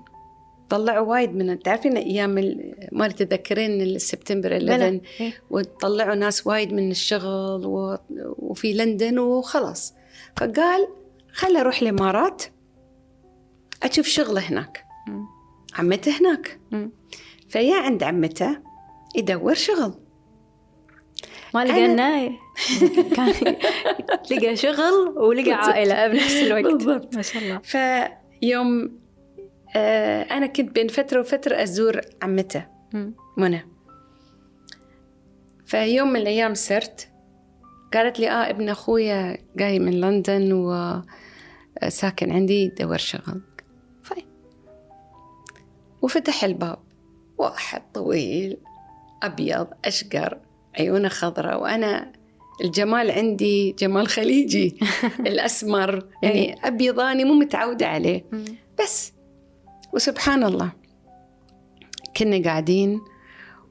طلعوا 0.70 1.08
وايد 1.08 1.36
من 1.36 1.60
تعرفين 1.60 1.98
أيام 1.98 2.58
ما 2.92 3.08
تتذكرين 3.08 3.82
السبتمبر 3.82 4.52
11 4.58 4.78
بلى. 4.78 5.02
إيه. 5.20 5.34
وطلعوا 5.50 6.16
ناس 6.16 6.48
وايد 6.48 6.74
من 6.74 6.92
الشغل 6.92 7.66
و... 7.66 7.98
وفي 8.38 8.74
لندن 8.74 9.20
وخلاص 9.20 9.94
فقال 10.38 10.88
خل 11.34 11.58
أروح 11.58 11.82
الإمارات 11.82 12.44
أشوف 13.84 14.08
شغله 14.08 14.42
هناك. 14.42 14.84
مم. 15.08 15.26
عمته 15.80 16.20
هناك. 16.20 16.60
مم. 16.72 16.92
فيا 17.50 17.76
عند 17.76 18.04
عمته 18.04 18.58
يدور 19.16 19.54
شغل. 19.54 19.94
ما 21.54 21.66
لقى 21.66 21.74
أنا- 21.76 21.90
لنا 21.90 22.30
كان 23.16 23.34
لقى 24.32 24.56
شغل 24.56 25.18
ولقى 25.18 25.52
عائلة 25.52 26.08
بنفس 26.08 26.36
الوقت. 26.42 26.64
بالضبط. 26.74 27.16
ما 27.16 27.22
شاء 27.22 27.44
الله. 27.44 27.58
فيوم 27.64 29.00
آه 29.76 30.22
أنا 30.24 30.46
كنت 30.48 30.72
بين 30.76 30.88
فترة 30.88 31.20
وفترة 31.20 31.64
أزور 31.64 32.02
عمته. 32.22 32.66
منى. 33.38 33.66
فيوم 35.66 36.08
من 36.14 36.20
الأيام 36.20 36.54
سرت 36.54 37.10
قالت 37.94 38.20
لي 38.20 38.30
آه 38.30 38.50
ابن 38.50 38.70
أخويا 38.70 39.38
جاي 39.56 39.80
من 39.80 40.02
لندن 40.02 40.52
وساكن 41.84 42.32
عندي 42.32 42.64
يدور 42.64 42.98
شغل. 42.98 43.42
وفتح 46.04 46.44
الباب. 46.44 46.78
واحد 47.38 47.82
طويل 47.94 48.58
أبيض 49.24 49.68
أشقر 49.86 50.38
عيونه 50.80 51.10
خضراء 51.10 51.62
وأنا 51.62 52.12
الجمال 52.64 53.12
عندي 53.12 53.72
جمال 53.72 54.08
خليجي 54.08 54.78
الأسمر 55.20 56.06
يعني 56.24 56.56
أبيضاني 56.68 57.24
مو 57.24 57.34
متعودة 57.34 57.88
عليه. 57.88 58.26
بس 58.82 59.14
وسبحان 59.94 60.44
الله 60.44 60.72
كنا 62.18 62.44
قاعدين 62.44 63.02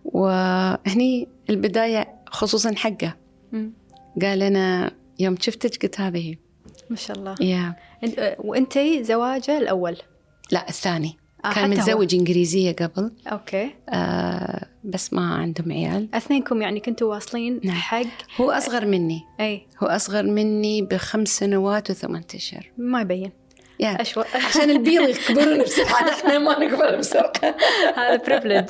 وهني 0.04 1.28
البداية 1.50 2.14
خصوصا 2.26 2.74
حقه. 2.74 3.16
قال 4.22 4.42
أنا 4.42 4.90
يوم 5.18 5.36
شفتك 5.40 5.82
قلت 5.82 6.00
هذه. 6.00 6.34
ما 6.90 6.96
شاء 6.96 7.18
الله. 7.18 7.34
يا. 7.40 7.76
أنت- 8.06 8.18
آه، 8.18 8.36
وأنتي 8.38 9.04
زواجه 9.04 9.58
الأول؟ 9.58 9.96
لا 10.50 10.68
الثاني. 10.68 11.16
كان 11.42 11.52
حتى 11.52 11.60
هو. 11.62 11.66
متزوج 11.66 12.14
إنجليزية 12.14 12.72
قبل. 12.72 13.12
أوكي. 13.26 13.70
آه 13.88 14.66
بس 14.84 15.12
ما 15.12 15.34
عندهم 15.34 15.72
عيال. 15.72 16.08
أثنينكم 16.14 16.62
يعني 16.62 16.80
كنتوا 16.80 17.14
واصلين 17.14 17.60
نعم. 17.64 17.76
حق. 17.76 18.06
هو 18.40 18.50
أصغر 18.50 18.86
مني. 18.86 19.20
أي. 19.40 19.66
هو 19.82 19.86
أصغر 19.86 20.22
مني 20.22 20.82
بخمس 20.82 21.28
سنوات 21.28 21.90
وثمان 21.90 22.22
أشهر. 22.34 22.70
ما 22.78 23.00
يبين. 23.00 23.30
يا. 23.80 24.00
أشوى. 24.00 24.24
عشان 24.48 24.70
البيض 24.70 25.08
يكبرون 25.08 25.62
بسرعة. 25.62 26.10
إحنا 26.10 26.38
ما 26.38 26.58
نكبر 26.58 26.96
بسرعة. 26.96 27.32
هذا 27.96 28.16
بريفليج 28.16 28.68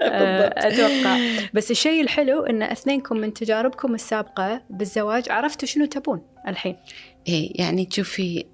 أتوقع. 0.00 1.18
بس 1.54 1.70
الشيء 1.70 2.02
الحلو 2.02 2.42
إن 2.42 2.62
أثنينكم 2.62 3.16
من 3.16 3.34
تجاربكم 3.34 3.94
السابقة 3.94 4.62
بالزواج 4.70 5.30
عرفتوا 5.30 5.68
شنو 5.68 5.84
تبون 5.84 6.22
الحين. 6.48 6.76
إيه 7.28 7.60
يعني 7.60 7.84
تشوفي 7.84 8.44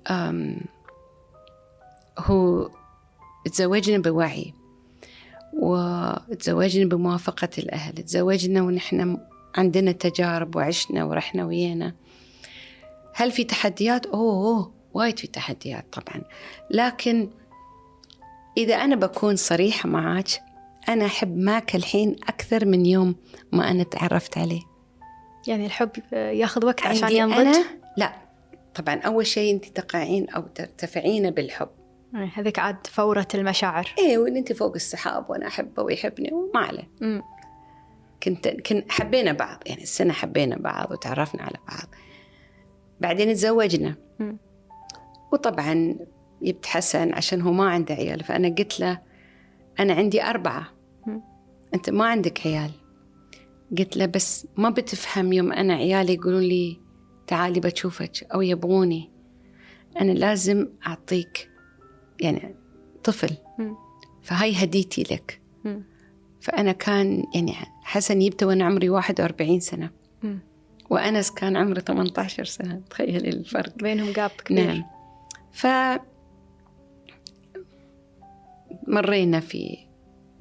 هو 2.19 2.71
تزوجنا 3.49 3.99
بوعي 3.99 4.55
وتزوجنا 5.53 6.85
بموافقة 6.85 7.49
الأهل 7.59 7.95
تزوجنا 7.95 8.63
ونحن 8.63 9.17
عندنا 9.57 9.93
تجارب 9.93 10.57
وعشنا 10.57 11.05
ورحنا 11.05 11.45
ويانا. 11.45 11.95
هل 13.15 13.33
في 13.33 13.45
تحديات؟ 13.45 14.07
أوه, 14.07 14.33
أوه 14.33 14.73
وايد 14.95 15.19
في 15.19 15.27
تحديات 15.27 15.85
طبعا. 15.93 16.23
لكن 16.71 17.29
إذا 18.57 18.75
أنا 18.75 18.97
بكون 18.97 19.37
صريحة 19.37 19.89
معاك 19.89 20.29
أنا 20.89 21.07
أحب 21.07 21.37
ماك 21.37 21.77
الحين 21.77 22.17
أكثر 22.29 22.65
من 22.65 22.87
يوم 22.87 23.15
ما 23.53 23.71
أنا 23.71 23.83
تعرفت 23.83 24.39
عليه. 24.39 24.63
يعني 25.47 25.67
الحب 25.67 25.91
ياخذ 26.13 26.67
وقت 26.67 26.87
عشان 26.87 27.13
ينضج؟ 27.13 27.37
أنا؟ 27.37 27.65
لا. 27.97 28.13
طبعا 28.75 29.01
أول 29.01 29.27
شيء 29.27 29.55
أنت 29.55 29.65
تقعين 29.65 30.29
أو 30.29 30.43
ترتفعين 30.55 31.31
بالحب. 31.31 31.69
هذيك 32.15 32.59
عاد 32.59 32.87
فورة 32.87 33.29
المشاعر. 33.35 33.95
إيه 33.99 34.19
وإن 34.19 34.37
أنت 34.37 34.53
فوق 34.53 34.75
السحاب 34.75 35.31
وأنا 35.31 35.47
أحبه 35.47 35.83
ويحبني 35.83 36.33
وما 36.33 36.61
عليه. 36.61 36.91
كنت 38.23 38.49
كن 38.49 38.85
حبينا 38.89 39.33
بعض 39.33 39.63
يعني 39.67 39.83
السنة 39.83 40.13
حبينا 40.13 40.57
بعض 40.57 40.93
وتعرفنا 40.93 41.43
على 41.43 41.57
بعض. 41.69 41.89
بعدين 43.01 43.35
تزوجنا. 43.35 43.97
وطبعا 45.33 45.97
جبت 46.43 46.67
حسن 46.67 47.13
عشان 47.15 47.43
هو 47.43 47.53
ما 47.53 47.71
عنده 47.71 47.95
عيال 47.95 48.25
فأنا 48.25 48.49
قلت 48.49 48.81
له 48.81 49.01
أنا 49.81 49.95
عندي 49.95 50.23
أربعة. 50.23 50.67
مم. 51.07 51.23
أنت 51.75 51.91
ما 51.91 52.07
عندك 52.07 52.47
عيال. 52.47 52.71
قلت 53.79 53.97
له 53.97 54.07
بس 54.07 54.47
ما 54.57 54.71
بتفهم 54.71 55.33
يوم 55.33 55.53
أنا 55.53 55.75
عيالي 55.75 56.15
يقولون 56.15 56.43
لي 56.43 56.81
تعالي 57.27 57.61
بشوفك 57.61 58.27
أو 58.35 58.43
يبغوني. 58.43 59.13
أنا 60.01 60.13
لازم 60.13 60.69
أعطيك 60.87 61.51
يعني 62.21 62.55
طفل. 63.05 63.37
فهاي 64.23 64.65
هديتي 64.65 65.03
لك. 65.03 65.41
فأنا 66.41 66.73
كان 66.73 67.25
يعني 67.35 67.55
حسن 67.83 68.19
جبته 68.19 68.47
وأنا 68.47 68.65
عمري 68.65 68.89
41 68.89 69.61
سنة. 69.61 69.91
وأنس 70.91 71.31
كان 71.31 71.57
عمره 71.57 71.81
18 71.81 72.45
سنة. 72.45 72.83
تخيلي 72.91 73.29
الفرق. 73.29 73.75
بينهم 73.79 74.13
جاب 74.13 74.31
كبير. 74.31 74.67
نعم. 74.67 74.85
ف 75.53 75.67
مرينا 78.87 79.41
في 79.41 79.79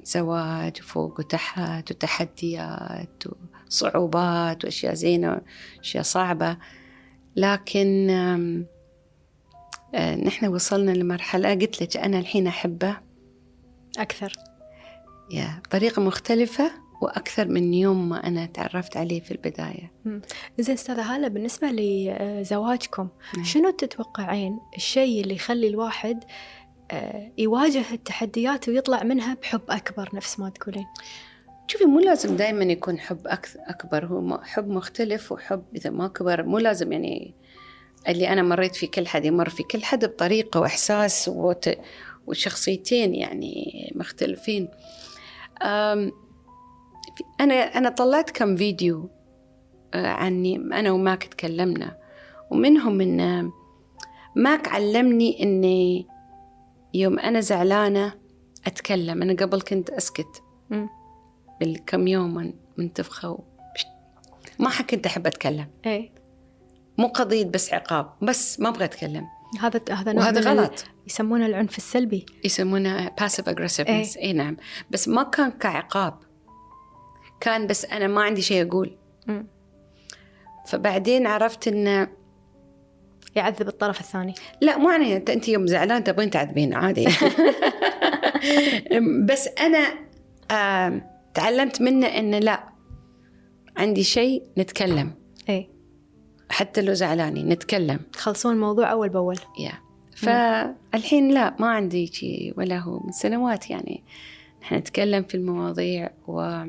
زواج 0.02 0.76
وفوق 0.80 1.20
وتحت 1.20 1.90
وتحديات 1.90 3.24
وصعوبات 3.66 4.64
وأشياء 4.64 4.94
زينة 4.94 5.40
وأشياء 5.78 6.02
صعبة. 6.02 6.58
لكن 7.36 8.06
نحن 9.96 10.46
وصلنا 10.46 10.90
لمرحلة 10.90 11.54
قلت 11.54 11.82
لك 11.82 11.96
أنا 11.96 12.18
الحين 12.18 12.46
أحبه. 12.46 12.96
أكثر. 13.98 14.32
يا 15.30 15.60
بطريقة 15.64 16.02
مختلفة 16.02 16.70
وأكثر 17.02 17.48
من 17.48 17.74
يوم 17.74 18.08
ما 18.08 18.26
أنا 18.26 18.46
تعرفت 18.46 18.96
عليه 18.96 19.20
في 19.20 19.30
البداية. 19.30 19.92
زين 20.58 20.74
أستاذة 20.74 21.02
هالة 21.02 21.28
بالنسبة 21.28 21.68
لزواجكم 21.70 23.08
نعم. 23.36 23.44
شنو 23.44 23.70
تتوقعين 23.70 24.58
الشيء 24.76 25.22
اللي 25.22 25.34
يخلي 25.34 25.68
الواحد 25.68 26.24
آه، 26.90 27.32
يواجه 27.38 27.84
التحديات 27.92 28.68
ويطلع 28.68 29.02
منها 29.02 29.34
بحب 29.34 29.60
أكبر 29.68 30.08
نفس 30.14 30.40
ما 30.40 30.48
تقولين؟ 30.48 30.86
شوفي 31.66 31.84
مو 31.84 32.00
لازم 32.00 32.36
دائما 32.36 32.64
يكون 32.64 32.98
حب 32.98 33.26
أكثر 33.26 33.60
أكبر 33.66 34.06
هو 34.06 34.40
حب 34.42 34.68
مختلف 34.68 35.32
وحب 35.32 35.64
إذا 35.76 35.90
ما 35.90 36.08
كبر 36.08 36.42
مو 36.42 36.58
لازم 36.58 36.92
يعني 36.92 37.34
اللي 38.08 38.28
أنا 38.28 38.42
مريت 38.42 38.76
في 38.76 38.86
كل 38.86 39.06
حد 39.06 39.24
يمر 39.24 39.48
في 39.48 39.62
كل 39.62 39.84
حد 39.84 40.04
بطريقة 40.04 40.60
وإحساس 40.60 41.28
وت... 41.28 41.78
وشخصيتين 42.26 43.14
يعني 43.14 43.92
مختلفين. 43.94 44.68
أنا 47.40 47.54
أنا 47.54 47.88
طلعت 47.88 48.30
كم 48.30 48.56
فيديو 48.56 49.10
آه، 49.94 50.06
عني 50.06 50.56
أنا 50.56 50.90
وماك 50.90 51.24
تكلمنا. 51.24 51.98
ومنهم 52.50 53.00
إن 53.00 53.50
ماك 54.36 54.68
علمني 54.68 55.42
إني 55.42 56.06
يوم 56.94 57.18
أنا 57.18 57.40
زعلانة 57.40 58.12
أتكلم. 58.66 59.22
أنا 59.22 59.32
قبل 59.32 59.60
كنت 59.60 59.90
أسكت. 59.90 60.42
بالكم 61.60 62.08
يوم 62.08 62.34
من 62.34 62.52
منتفخة 62.76 63.30
و... 63.30 63.40
ما 64.58 64.70
كنت 64.90 65.06
أحب 65.06 65.26
أتكلم. 65.26 65.66
إيه. 65.86 66.17
مو 66.98 67.06
قضية 67.06 67.44
بس 67.44 67.74
عقاب 67.74 68.10
بس 68.22 68.60
ما 68.60 68.68
أبغى 68.68 68.84
أتكلم. 68.84 69.26
هذا 69.60 69.80
هذا 69.90 70.12
نوع 70.12 70.24
وهذا 70.24 70.40
غلط. 70.40 70.84
يسمونه 71.06 71.46
العنف 71.46 71.78
السلبي. 71.78 72.26
يسمونه 72.44 73.06
aggressiveness. 73.08 73.88
إيه. 73.88 74.06
اي 74.22 74.32
نعم. 74.32 74.56
بس 74.90 75.08
ما 75.08 75.22
كان 75.22 75.50
كعقاب. 75.50 76.14
كان 77.40 77.66
بس 77.66 77.84
أنا 77.84 78.06
ما 78.06 78.22
عندي 78.22 78.42
شيء 78.42 78.68
أقول. 78.68 78.96
مم. 79.26 79.46
فبعدين 80.66 81.26
عرفت 81.26 81.68
إن 81.68 82.08
يعذب 83.36 83.68
الطرف 83.68 84.00
الثاني. 84.00 84.34
لا 84.60 84.78
مو 84.78 84.90
يعني 84.90 85.16
أنت 85.16 85.30
أنت 85.30 85.48
يوم 85.48 85.66
زعلان 85.66 86.04
تبغين 86.04 86.30
تعذبين 86.30 86.74
عادي. 86.74 87.08
بس 89.28 89.48
أنا 89.48 89.94
آم، 90.50 91.02
تعلمت 91.34 91.82
منه 91.82 92.06
إنه 92.06 92.38
لا 92.38 92.64
عندي 93.76 94.04
شيء 94.04 94.42
نتكلم. 94.58 95.14
إيه. 95.48 95.77
حتى 96.50 96.82
لو 96.82 96.94
زعلاني 96.94 97.42
نتكلم. 97.42 98.00
تخلصون 98.12 98.52
الموضوع 98.52 98.92
أول 98.92 99.08
بأول. 99.08 99.38
يا. 99.58 99.72
فالحين 100.16 101.30
لا 101.30 101.56
ما 101.58 101.66
عندي 101.66 102.06
شيء 102.06 102.54
ولا 102.56 102.78
هو. 102.78 103.00
من 103.00 103.12
سنوات 103.12 103.70
يعني 103.70 104.04
نحن 104.62 104.74
نتكلم 104.74 105.22
في 105.22 105.34
المواضيع 105.34 106.10
و 106.26 106.64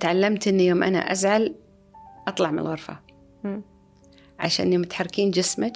تعلمت 0.00 0.48
اني 0.48 0.66
يوم 0.66 0.82
أنا 0.82 1.12
أزعل 1.12 1.54
أطلع 2.28 2.50
من 2.50 2.58
الغرفة. 2.58 3.00
مم. 3.44 3.62
عشان 4.38 4.72
يوم 4.72 4.82
تحركين 4.82 5.30
جسمك 5.30 5.72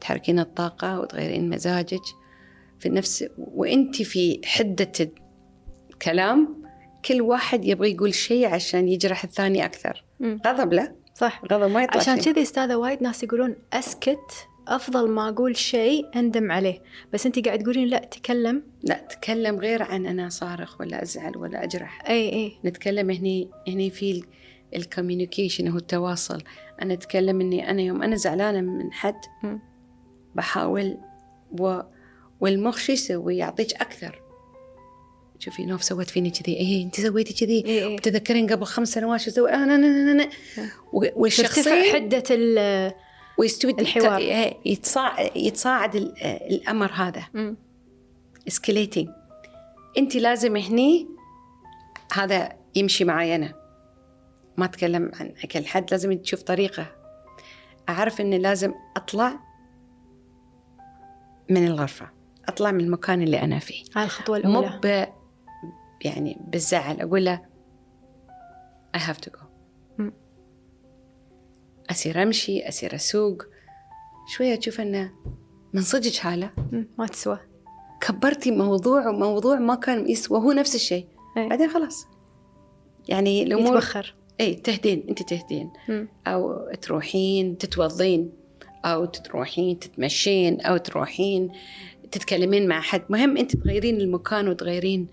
تحركين 0.00 0.38
الطاقة 0.38 1.00
وتغيرين 1.00 1.50
مزاجك. 1.50 2.02
في 2.78 2.88
نفس 2.88 3.24
وإنت 3.38 4.02
في 4.02 4.40
حدة 4.44 4.92
الكلام 5.90 6.62
كل 7.04 7.20
واحد 7.20 7.64
يبغى 7.64 7.92
يقول 7.92 8.14
شيء 8.14 8.46
عشان 8.46 8.88
يجرح 8.88 9.24
الثاني 9.24 9.64
أكثر. 9.64 10.04
مم. 10.20 10.40
غضب 10.46 10.72
لا 10.72 10.94
صح. 11.18 11.42
غضب 11.52 11.70
ما 11.70 11.82
يطلع 11.82 12.00
عشان. 12.00 12.20
كذي 12.20 12.42
أستاذة 12.42 12.76
وايد 12.76 13.02
ناس 13.02 13.22
يقولون 13.22 13.56
أسكت 13.72 14.48
أفضل 14.68 15.10
ما 15.10 15.28
أقول 15.28 15.56
شيء 15.56 16.06
أندم 16.16 16.52
عليه. 16.52 16.82
بس 17.12 17.26
انت 17.26 17.46
قاعد 17.46 17.58
تقولين 17.58 17.88
لا 17.88 17.98
تكلم. 17.98 18.62
لا 18.82 19.06
تكلم 19.10 19.56
غير 19.56 19.82
عن 19.82 20.06
أنا 20.06 20.28
صارخ 20.28 20.80
ولا 20.80 21.02
أزعل 21.02 21.36
ولا 21.36 21.64
أجرح. 21.64 22.08
إي 22.08 22.32
إي. 22.32 22.58
نتكلم 22.64 23.10
هني 23.10 23.50
هني 23.68 23.90
في 23.90 24.22
ال 24.76 24.83
communication 24.83 25.68
هو 25.68 25.76
التواصل. 25.76 26.42
أنا 26.82 26.94
أتكلم 26.94 27.40
إني 27.40 27.70
أنا 27.70 27.82
يوم 27.82 28.02
أنا 28.02 28.16
زعلانة 28.16 28.60
من 28.60 28.92
حد. 28.92 29.20
بحاول 30.34 30.98
و... 31.60 31.80
والمخ 32.40 32.78
شو 32.78 32.92
يسوي؟ 32.92 33.36
يعطيك 33.36 33.74
أكثر. 33.74 34.22
شوفي 35.38 35.66
نوف 35.66 35.84
سوت 35.84 36.10
فيني 36.10 36.30
كذي. 36.30 36.56
إيه 36.56 36.84
أنت 36.84 37.00
سويتي 37.00 37.46
كذي؟ 37.46 37.64
اي 37.66 37.84
اي 37.84 37.96
تذكرين 37.96 38.46
قبل 38.52 38.64
خمس 38.64 38.88
سنوات 38.88 39.20
شو 39.20 39.30
سوي 39.30 39.50
أنا 39.50 39.74
أنا 39.74 39.86
أنا 39.86 40.12
أنا 40.12 40.28
و- 40.92 41.00
ترتفع 41.02 41.16
والشخصين 41.20 41.92
حدة 41.94 42.22
ال 42.30 42.92
ويستوي 43.38 43.72
الحوار. 43.78 44.18
إيه، 44.18 44.54
يتصاعد 44.64 45.36
يتصاعد 45.36 45.96
ال- 45.96 46.22
الأمر 46.22 46.92
هذا. 46.92 47.24
escalating 48.48 49.08
أنت 49.98 50.16
لازم 50.16 50.56
هني 50.56 51.06
هذا 52.12 52.52
يمشي 52.74 53.04
معي 53.04 53.34
أنا. 53.34 53.54
ما 54.56 54.64
أتكلم 54.64 55.10
عن 55.20 55.28
كل 55.52 55.66
حد 55.66 55.90
لازم 55.90 56.12
تشوف 56.12 56.42
طريقة. 56.42 56.86
أعرف 57.88 58.20
إني 58.20 58.38
لازم 58.38 58.74
أطلع 58.96 59.40
من 61.50 61.66
الغرفة. 61.66 62.10
أطلع 62.48 62.70
من 62.70 62.80
المكان 62.80 63.22
اللي 63.22 63.42
أنا 63.42 63.58
فيه. 63.58 63.84
هاي 63.96 64.04
الخطوة 64.04 64.38
مو 64.44 64.60
الاولى 64.60 64.80
ب 64.82 65.17
يعني 66.04 66.38
بالزعل. 66.46 67.00
أقول 67.00 67.24
له 67.24 67.40
I 68.96 69.00
have 69.00 69.20
to 69.26 69.30
go. 69.30 69.42
مم. 69.98 70.12
أصير 71.90 72.22
أمشي 72.22 72.68
أصير 72.68 72.94
أسوق. 72.94 73.42
شوية 74.28 74.58
أشوف 74.58 74.80
أنه 74.80 75.12
من 75.72 75.80
صدق 75.82 76.14
حالة. 76.16 76.50
ما 76.98 77.06
تسوى. 77.06 77.38
كبرتي 78.00 78.50
موضوع 78.50 79.08
وموضوع 79.08 79.58
ما 79.58 79.74
كان 79.74 80.08
يسوى. 80.08 80.38
هو 80.38 80.52
نفس 80.52 80.74
الشيء. 80.74 81.08
إيه. 81.36 81.48
بعدين 81.48 81.70
خلاص. 81.70 82.06
يعني 83.08 83.42
الأمور 83.42 83.66
يتبخر. 83.66 84.14
أي 84.40 84.54
تهدين. 84.54 85.06
أنت 85.08 85.22
تهدين. 85.22 85.72
مم. 85.88 86.08
أو 86.26 86.72
تروحين 86.82 87.58
تتوضين. 87.58 88.32
أو 88.84 89.04
تروحين 89.04 89.78
تتمشين. 89.78 90.60
أو 90.60 90.76
تروحين 90.76 91.52
تتكلمين 92.10 92.68
مع 92.68 92.80
حد. 92.80 93.02
مهم 93.08 93.36
أنت 93.36 93.56
تغيرين 93.56 94.00
المكان 94.00 94.48
وتغيرين 94.48 95.08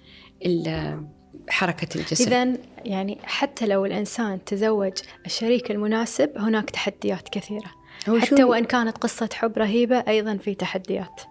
حركة 1.50 2.00
الجسد. 2.00 2.28
إذا 2.28 2.58
يعني 2.86 3.18
حتى 3.24 3.68
لو 3.68 3.86
الإنسان 3.86 4.44
تزوج 4.46 4.94
الشريك 5.26 5.72
المناسب 5.72 6.38
هناك 6.38 6.70
تحديات 6.70 7.30
كثيرة. 7.30 7.72
حتى 8.20 8.44
وإن 8.44 8.66
كانت 8.66 8.98
قصة 8.98 9.30
حب 9.34 9.58
رهيبة 9.58 10.04
أيضا 10.08 10.38
في 10.38 10.56
تحديات. 10.56 11.22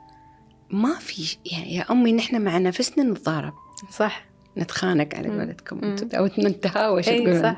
ما 0.70 0.94
في 0.98 1.22
ش- 1.22 1.38
يا, 1.66 1.84
أمي 1.90 2.12
نحن 2.12 2.40
مع 2.42 2.58
نفسنا 2.58 3.04
نتضارب. 3.04 3.52
صح. 3.90 4.26
نتخانق 4.58 5.14
على. 5.14 5.28
قولتكم. 5.28 5.96
أو 6.14 6.28
نتهاوش 6.38 7.08
أي 7.08 7.18
تقولون؟ 7.18 7.42
صح. 7.42 7.56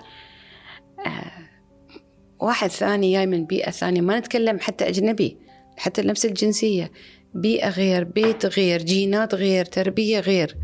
واحد 2.40 2.70
ثاني 2.70 3.12
جاي 3.12 3.26
من 3.26 3.44
بيئة 3.44 3.70
ثانية. 3.70 4.00
ما 4.00 4.18
نتكلم 4.18 4.58
حتى 4.60 4.88
أجنبي 4.88 5.36
حتى 5.76 6.02
نفس 6.02 6.26
الجنسية. 6.26 6.90
بيئة 7.34 7.68
غير 7.68 8.04
بيت 8.04 8.46
غير 8.46 8.82
جينات 8.82 9.34
غير 9.34 9.64
تربية 9.64 10.20
غير. 10.20 10.56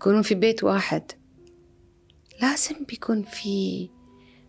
تكونون 0.00 0.22
في 0.22 0.34
بيت 0.34 0.64
واحد. 0.64 1.12
لازم 2.42 2.84
بيكون 2.88 3.22
في 3.22 3.88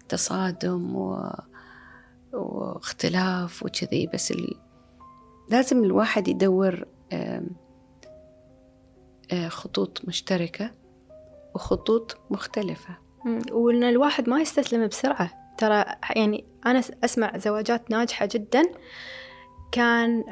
تصادم 0.10 0.95
و... 0.95 1.31
واختلاف 2.33 3.63
وكذي 3.63 4.07
بس 4.13 4.31
ال... 4.31 4.55
لازم 5.49 5.83
الواحد 5.83 6.27
يدور 6.27 6.86
آه، 7.12 7.41
خطوط 9.47 10.01
مشتركة 10.07 10.71
وخطوط 11.55 12.17
مختلفة. 12.29 12.97
وإن 13.51 13.83
الواحد 13.83 14.29
ما 14.29 14.41
يستسلم 14.41 14.88
بسرعة. 14.88 15.31
ترى 15.57 15.86
يعني 16.15 16.45
أنا 16.65 16.81
أسمع 17.03 17.38
زواجات 17.38 17.91
ناجحة 17.91 18.29
جدا. 18.31 18.62
كان 19.71 20.23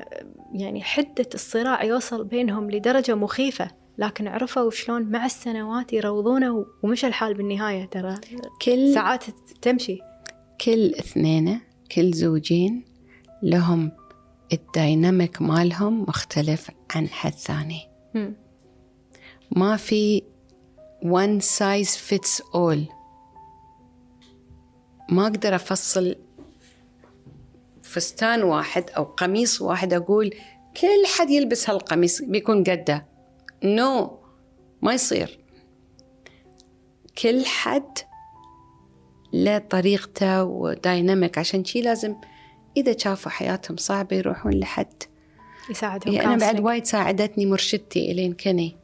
يعني 0.54 0.84
حدة 0.84 1.30
الصراع 1.34 1.84
يوصل 1.84 2.24
بينهم 2.24 2.72
لدرجة 2.72 3.16
مخيفة. 3.16 3.85
لكن 3.98 4.28
عرفوا 4.28 4.72
شلون 4.72 5.04
مع 5.04 5.26
السنوات 5.26 5.94
يروضونه 5.94 6.66
ومشى 6.84 7.08
الحال 7.08 7.34
بالنهاية 7.34 7.86
ترى. 7.86 8.16
كل 8.62 8.94
ساعات 8.94 9.24
تمشي. 9.62 10.00
كل 10.62 10.94
اثنين 10.94 11.62
كل 11.96 12.12
زوجين 12.14 12.86
لهم 13.44 13.92
ال 14.54 14.65
dynamic 14.65 15.42
مالهم 15.42 16.02
مختلف 16.02 16.72
عن 16.96 17.08
حد 17.08 17.34
ثاني. 17.34 17.82
ما 19.52 19.76
في 19.78 20.24
one 21.04 21.42
size 21.42 21.90
fits 22.10 22.42
all. 22.42 22.94
ما 25.10 25.24
أقدر 25.24 25.56
أفصل 25.56 26.16
فستان 27.84 28.44
واحد 28.44 28.90
أو 28.90 29.04
قميص 29.04 29.62
واحد 29.62 29.94
أقول 29.94 30.30
كل 30.82 31.06
حد 31.18 31.30
يلبس 31.30 31.70
هالقميص 31.70 32.22
بيكون 32.22 32.64
قده. 32.64 33.15
no 33.64 34.08
no. 34.08 34.12
ما 34.82 34.94
يصير 34.94 35.40
كل 37.18 37.46
حد 37.46 37.98
له 39.34 39.58
طريقته 39.58 40.44
و 40.44 40.55
dynamic 40.55 41.38
عشان 41.38 41.66
شي 41.66 41.82
لازم 41.82 42.16
إذا 42.78 42.98
شافوا 42.98 43.32
حياتهم 43.32 43.78
صعبة 43.78 44.16
يروحون 44.16 44.54
لحد 44.54 45.04
يساعدهم 45.70 46.14
هي 46.14 46.22
أنا 46.26 46.36
بعد. 46.38 46.60
وايد 46.60 46.86
ساعدتني 46.86 47.46
مرشدتي 47.46 48.12
إلين 48.12 48.34
كني. 48.34 48.78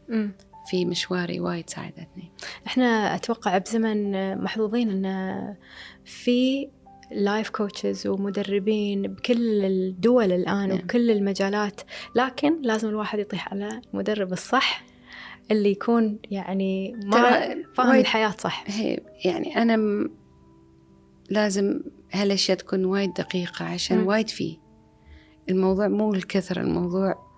في 0.70 0.86
مشواري 0.86 1.40
وايد 1.40 1.70
ساعدتني 1.70 2.32
إحنا 2.68 3.16
أتوقع 3.16 3.58
بزمن 3.58 4.38
محظوظين 4.38 5.06
إن 5.06 5.56
في 6.06 6.70
life 7.14 7.50
coaches 7.50 8.08
ومدربين 8.08 9.02
بكل 9.02 9.66
الدول 9.66 10.32
الآن 10.32 10.68
نعم. 10.68 10.78
وبكل 10.78 11.12
المجالات 11.12 11.82
لكن 12.16 12.62
لازم 12.62 12.90
الواحد 12.90 13.20
يطيح 13.20 13.54
على 13.54 13.82
المدرب 13.94 14.34
الصح 14.34 14.84
اللي 15.52 15.72
يكون 15.72 16.20
يعني 16.32 16.94
ما 17.06 17.56
فاهم 17.76 18.00
الحياة 18.00 18.30
صح 18.40 18.64
هي 18.68 19.00
يعني 19.26 19.58
أنا 19.58 19.76
م... 19.76 20.10
لازم 21.30 21.80
هالأشياء 22.12 22.58
تكون 22.58 22.86
وايد 22.86 23.14
دقيقة 23.14 23.66
عشان 23.66 23.98
مم. 23.98 24.08
وايد 24.08 24.30
فيه 24.30 24.58
الموضوع 25.50 25.88
مو 25.88 26.14
الكثرة 26.14 26.62
الموضوع 26.62 27.32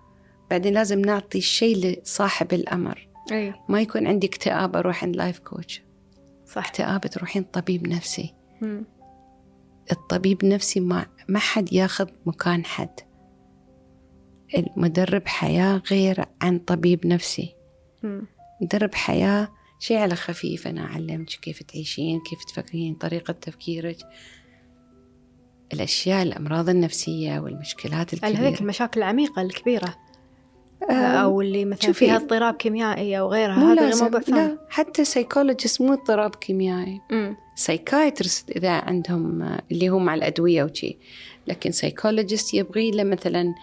بعدين 0.50 0.74
لازم 0.74 1.00
نعطي 1.00 1.38
الشيء 1.38 1.78
لصاحب 1.78 2.54
الأمر 2.54 3.08
أي 3.32 3.54
ما 3.70 3.82
يكون 3.82 4.08
عندي 4.08 4.28
اكتئاب 4.28 4.76
أروح 4.76 5.04
عند 5.04 5.16
لايف 5.16 5.40
كوتش 5.40 5.84
صح 6.46 6.68
اكتئاب 6.68 7.02
تروحين 7.02 7.44
طبيب 7.44 7.88
نفسي 7.88 8.34
مم. 8.62 8.86
الطبيب 9.92 10.46
نفسي 10.46 10.80
ما 10.80 11.06
ما 11.28 11.40
حد 11.40 11.74
ياخذ 11.74 12.08
مكان 12.26 12.66
حد. 12.66 13.00
المدرب 14.58 15.28
حياة 15.28 15.82
غير 15.92 16.26
عن 16.42 16.60
طبيب 16.60 17.08
نفسي. 17.08 17.56
مدرب 18.62 18.96
حياة 18.96 19.48
شيء 19.80 19.98
على 19.98 20.16
خفيف 20.16 20.68
أنا 20.68 20.86
أعلمك 20.86 21.28
كيف 21.28 21.64
تعيشين 21.64 22.20
كيف 22.20 22.44
تفكرين 22.44 22.96
طريقة 22.96 23.32
تفكيرك. 23.32 23.98
الأشياء 25.74 26.24
الأمراض 26.24 26.70
النفسية 26.70 27.40
والمشكلات 27.40 28.16
هل 28.16 28.20
هذيك 28.24 28.40
الكبيرة. 28.40 28.62
المشاكل 28.62 29.00
العميقة 29.00 29.42
الكبيرة. 29.42 29.96
أو 30.92 31.42
اللي 31.42 31.66
مثلا 31.66 31.82
شوفي، 31.82 31.94
فيها 31.94 32.16
اضطراب 32.16 32.54
كيميائي 32.54 33.20
أو 33.20 33.32
غيرها 33.32 33.56
مو 33.56 33.66
هذا 33.66 33.82
غير 33.82 33.90
لازم 33.90 34.04
موضوع 34.04 34.20
ثاني 34.20 34.48
لا 34.48 34.58
حتى 34.70 35.06
psychologist 35.06 35.82
مو 35.82 35.94
اضطراب 35.94 36.36
كيميائي. 36.36 37.02
psychiatrist 37.56 38.52
إذا 38.52 38.72
عندهم 38.72 39.42
آه، 39.42 39.62
اللي 39.72 39.90
هو 39.90 40.00
مع 40.00 40.14
الأدوية 40.14 40.64
وشي 40.64 40.98
لكن 41.48 41.72
psychologist 41.72 42.54
يبغي 42.54 42.92
له 42.92 43.04
مثلا 43.04 43.54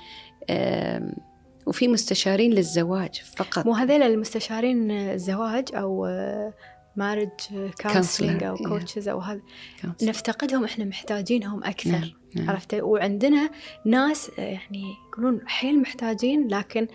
وفي 1.66 1.88
مستشارين 1.88 2.50
للزواج 2.50 3.22
فقط. 3.36 3.66
مو 3.66 3.72
هذيل 3.72 4.02
المستشارين 4.02 4.90
الزواج 4.90 5.64
أو 5.74 6.06
marriage 6.96 7.28
counseling 7.82 8.44
أو. 8.44 8.56
coaches 8.56 9.08
أو 9.08 9.18
هذا. 9.18 9.40
نفتقدهم 10.02 10.64
إحنا 10.64 10.84
محتاجينهم 10.84 11.64
أكثر 11.64 11.90
نعم، 11.90 12.10
نعم. 12.36 12.50
عرفتي 12.50 12.80
وعندنا 12.80 13.50
ناس 13.86 14.30
آه، 14.38 14.42
يعني 14.42 14.94
يقولون 15.08 15.40
حيل 15.46 15.80
محتاجين 15.80 16.48
لكن 16.48 16.88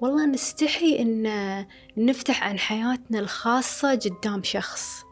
والله 0.00 0.26
نستحي 0.26 0.98
إن 0.98 1.66
نفتح 1.96 2.44
عن 2.44 2.58
حياتنا 2.58 3.18
الخاصة 3.18 3.94
قدام 3.94 4.42
شخص 4.42 5.04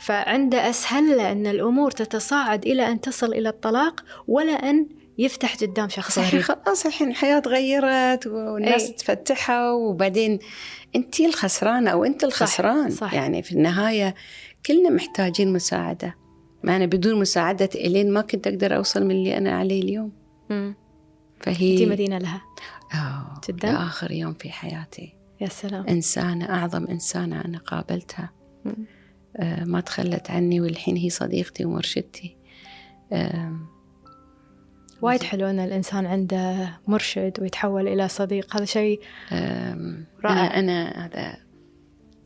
فعنده 0.00 0.70
أسهل 0.70 1.16
له 1.16 1.32
أن 1.32 1.46
الأمور 1.46 1.90
تتصاعد 1.90 2.66
إلى 2.66 2.88
أن 2.88 3.00
تصل 3.00 3.32
إلى 3.32 3.48
الطلاق 3.48 4.04
ولا 4.28 4.52
أن 4.52 4.88
يفتح 5.18 5.56
قدام 5.56 5.88
شخص 5.88 6.16
صحيح 6.16 6.44
خلاص 6.44 6.86
الحين 6.86 7.10
الحياة 7.10 7.38
تغيرت 7.38 8.26
والناس. 8.26 8.94
تفتحوا 8.94 9.72
وبعدين 9.72 10.38
انت 10.96 11.20
الخسرانة 11.20 11.90
أو 11.90 12.04
أنت 12.04 12.24
الخسران 12.24 12.90
صح. 12.90 13.14
يعني 13.14 13.42
في 13.42 13.52
النهاية 13.52 14.14
كلنا 14.66 14.90
محتاجين 14.90 15.52
مساعدة 15.52 16.14
ما 16.64 16.76
أنا 16.76 16.86
بدون 16.86 17.20
مساعدة 17.20 17.68
إلين 17.74 18.12
ما 18.12 18.20
كنت 18.20 18.46
أقدر 18.46 18.76
أوصل 18.76 19.04
من 19.04 19.10
اللي 19.10 19.36
أنا 19.36 19.50
عليه 19.58 19.82
اليوم 19.82 20.12
مم. 20.50 20.74
فهي 21.40 21.72
أنتي 21.72 21.86
مدينة 21.86 22.18
لها 22.18 22.42
آه 22.94 23.40
جداً؟ 23.48 23.72
لآخر 23.72 24.10
يوم 24.10 24.34
في 24.34 24.50
حياتي 24.50 25.14
يا 25.40 25.48
سلام 25.48 25.86
إنسانة 25.86 26.44
أعظم 26.54 26.86
إنسانة 26.86 27.44
أنا 27.44 27.58
قابلتها 27.58 28.30
مم. 28.64 28.74
آه 29.36 29.64
ما 29.64 29.80
تخلت 29.80 30.30
عني 30.30 30.60
والحين 30.60 30.96
هي 30.96 31.10
صديقتي 31.10 31.64
ومرشدتي 31.64 32.36
آم، 33.12 33.66
وايد 35.02 35.22
حلو 35.22 35.46
أن 35.46 35.58
الإنسان 35.58 36.06
عنده 36.06 36.78
مرشد 36.88 37.32
ويتحول 37.40 37.88
إلى 37.88 38.08
صديق 38.08 38.56
هذا 38.56 38.64
شيء 38.64 39.00
رائع. 40.24 40.58
أنا, 40.58 41.06
هذا 41.06 41.36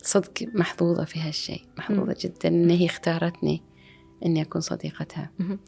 صدق 0.02 0.48
محظوظة 0.54 1.04
في 1.04 1.20
هالشيء 1.20 1.62
محظوظة 1.78 2.02
مم. 2.02 2.14
جدا 2.20 2.48
إن 2.48 2.70
هي 2.70 2.86
اختارتني 2.86 3.62
إني 4.26 4.42
أكون 4.42 4.60
صديقتها 4.60 5.30
مهم. 5.38 5.58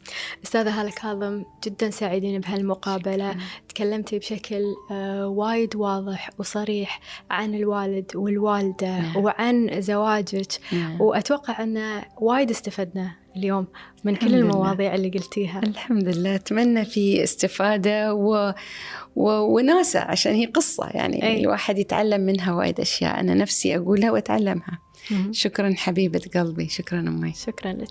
أستاذة 0.43 0.81
هالة 0.81 0.91
كاظم 0.91 1.43
جدا 1.63 1.89
سعيدين 1.89 2.41
بهالمقابلة 2.41 3.31
شكراً. 3.31 3.43
تكلمتي 3.69 4.19
بشكل 4.19 4.63
آه، 4.91 5.27
وايد 5.27 5.75
واضح 5.75 6.29
وصريح 6.37 6.99
عن 7.31 7.55
الوالد 7.55 8.11
والوالدة 8.15 8.99
نعم. 8.99 9.17
وعن 9.17 9.81
زواجك 9.81 10.51
نعم. 10.71 11.01
وأتوقع 11.01 11.63
أن 11.63 12.03
وايد 12.17 12.49
استفدنا 12.49 13.15
اليوم 13.37 13.67
من 14.03 14.15
كل. 14.15 14.35
المواضيع 14.35 14.95
اللي 14.95 15.09
قلتيها. 15.09 15.59
الحمد 15.63 16.07
لله. 16.07 16.35
أتمنى 16.35 16.85
في 16.85 17.23
استفادة 17.23 18.13
و... 18.13 18.53
و... 19.15 19.29
وناسة 19.29 19.99
عشان 19.99 20.33
هي 20.33 20.45
قصة 20.45 20.89
يعني 20.89 21.23
أي. 21.23 21.41
الواحد 21.41 21.79
يتعلم 21.79 22.21
منها 22.21 22.53
وايد 22.53 22.79
أشياء 22.79 23.19
أنا 23.19 23.33
نفسي 23.33 23.77
أقولها 23.77 24.11
وأتعلمها. 24.11 24.79
مهم. 25.11 25.33
شكرا 25.33 25.73
حبيبة 25.77 26.21
قلبي. 26.35 26.69
شكرا 26.69 26.99
أمي. 26.99 27.33
شكرا 27.33 27.73
لك. 27.73 27.87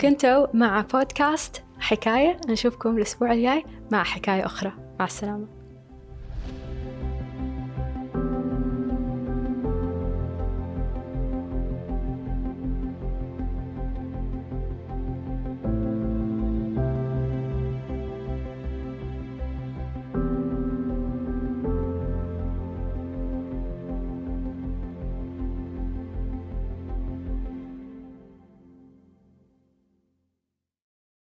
كنتوا 0.00 0.46
مع 0.56 0.80
بودكاست 0.80 1.62
حكاية 1.78 2.40
نشوفكم 2.48 2.96
الأسبوع 2.96 3.32
الجاي 3.32 3.64
مع 3.92 4.02
حكاية 4.02 4.46
أخرى. 4.46 4.72
مع 5.00 5.04
السلامة. 5.06 5.59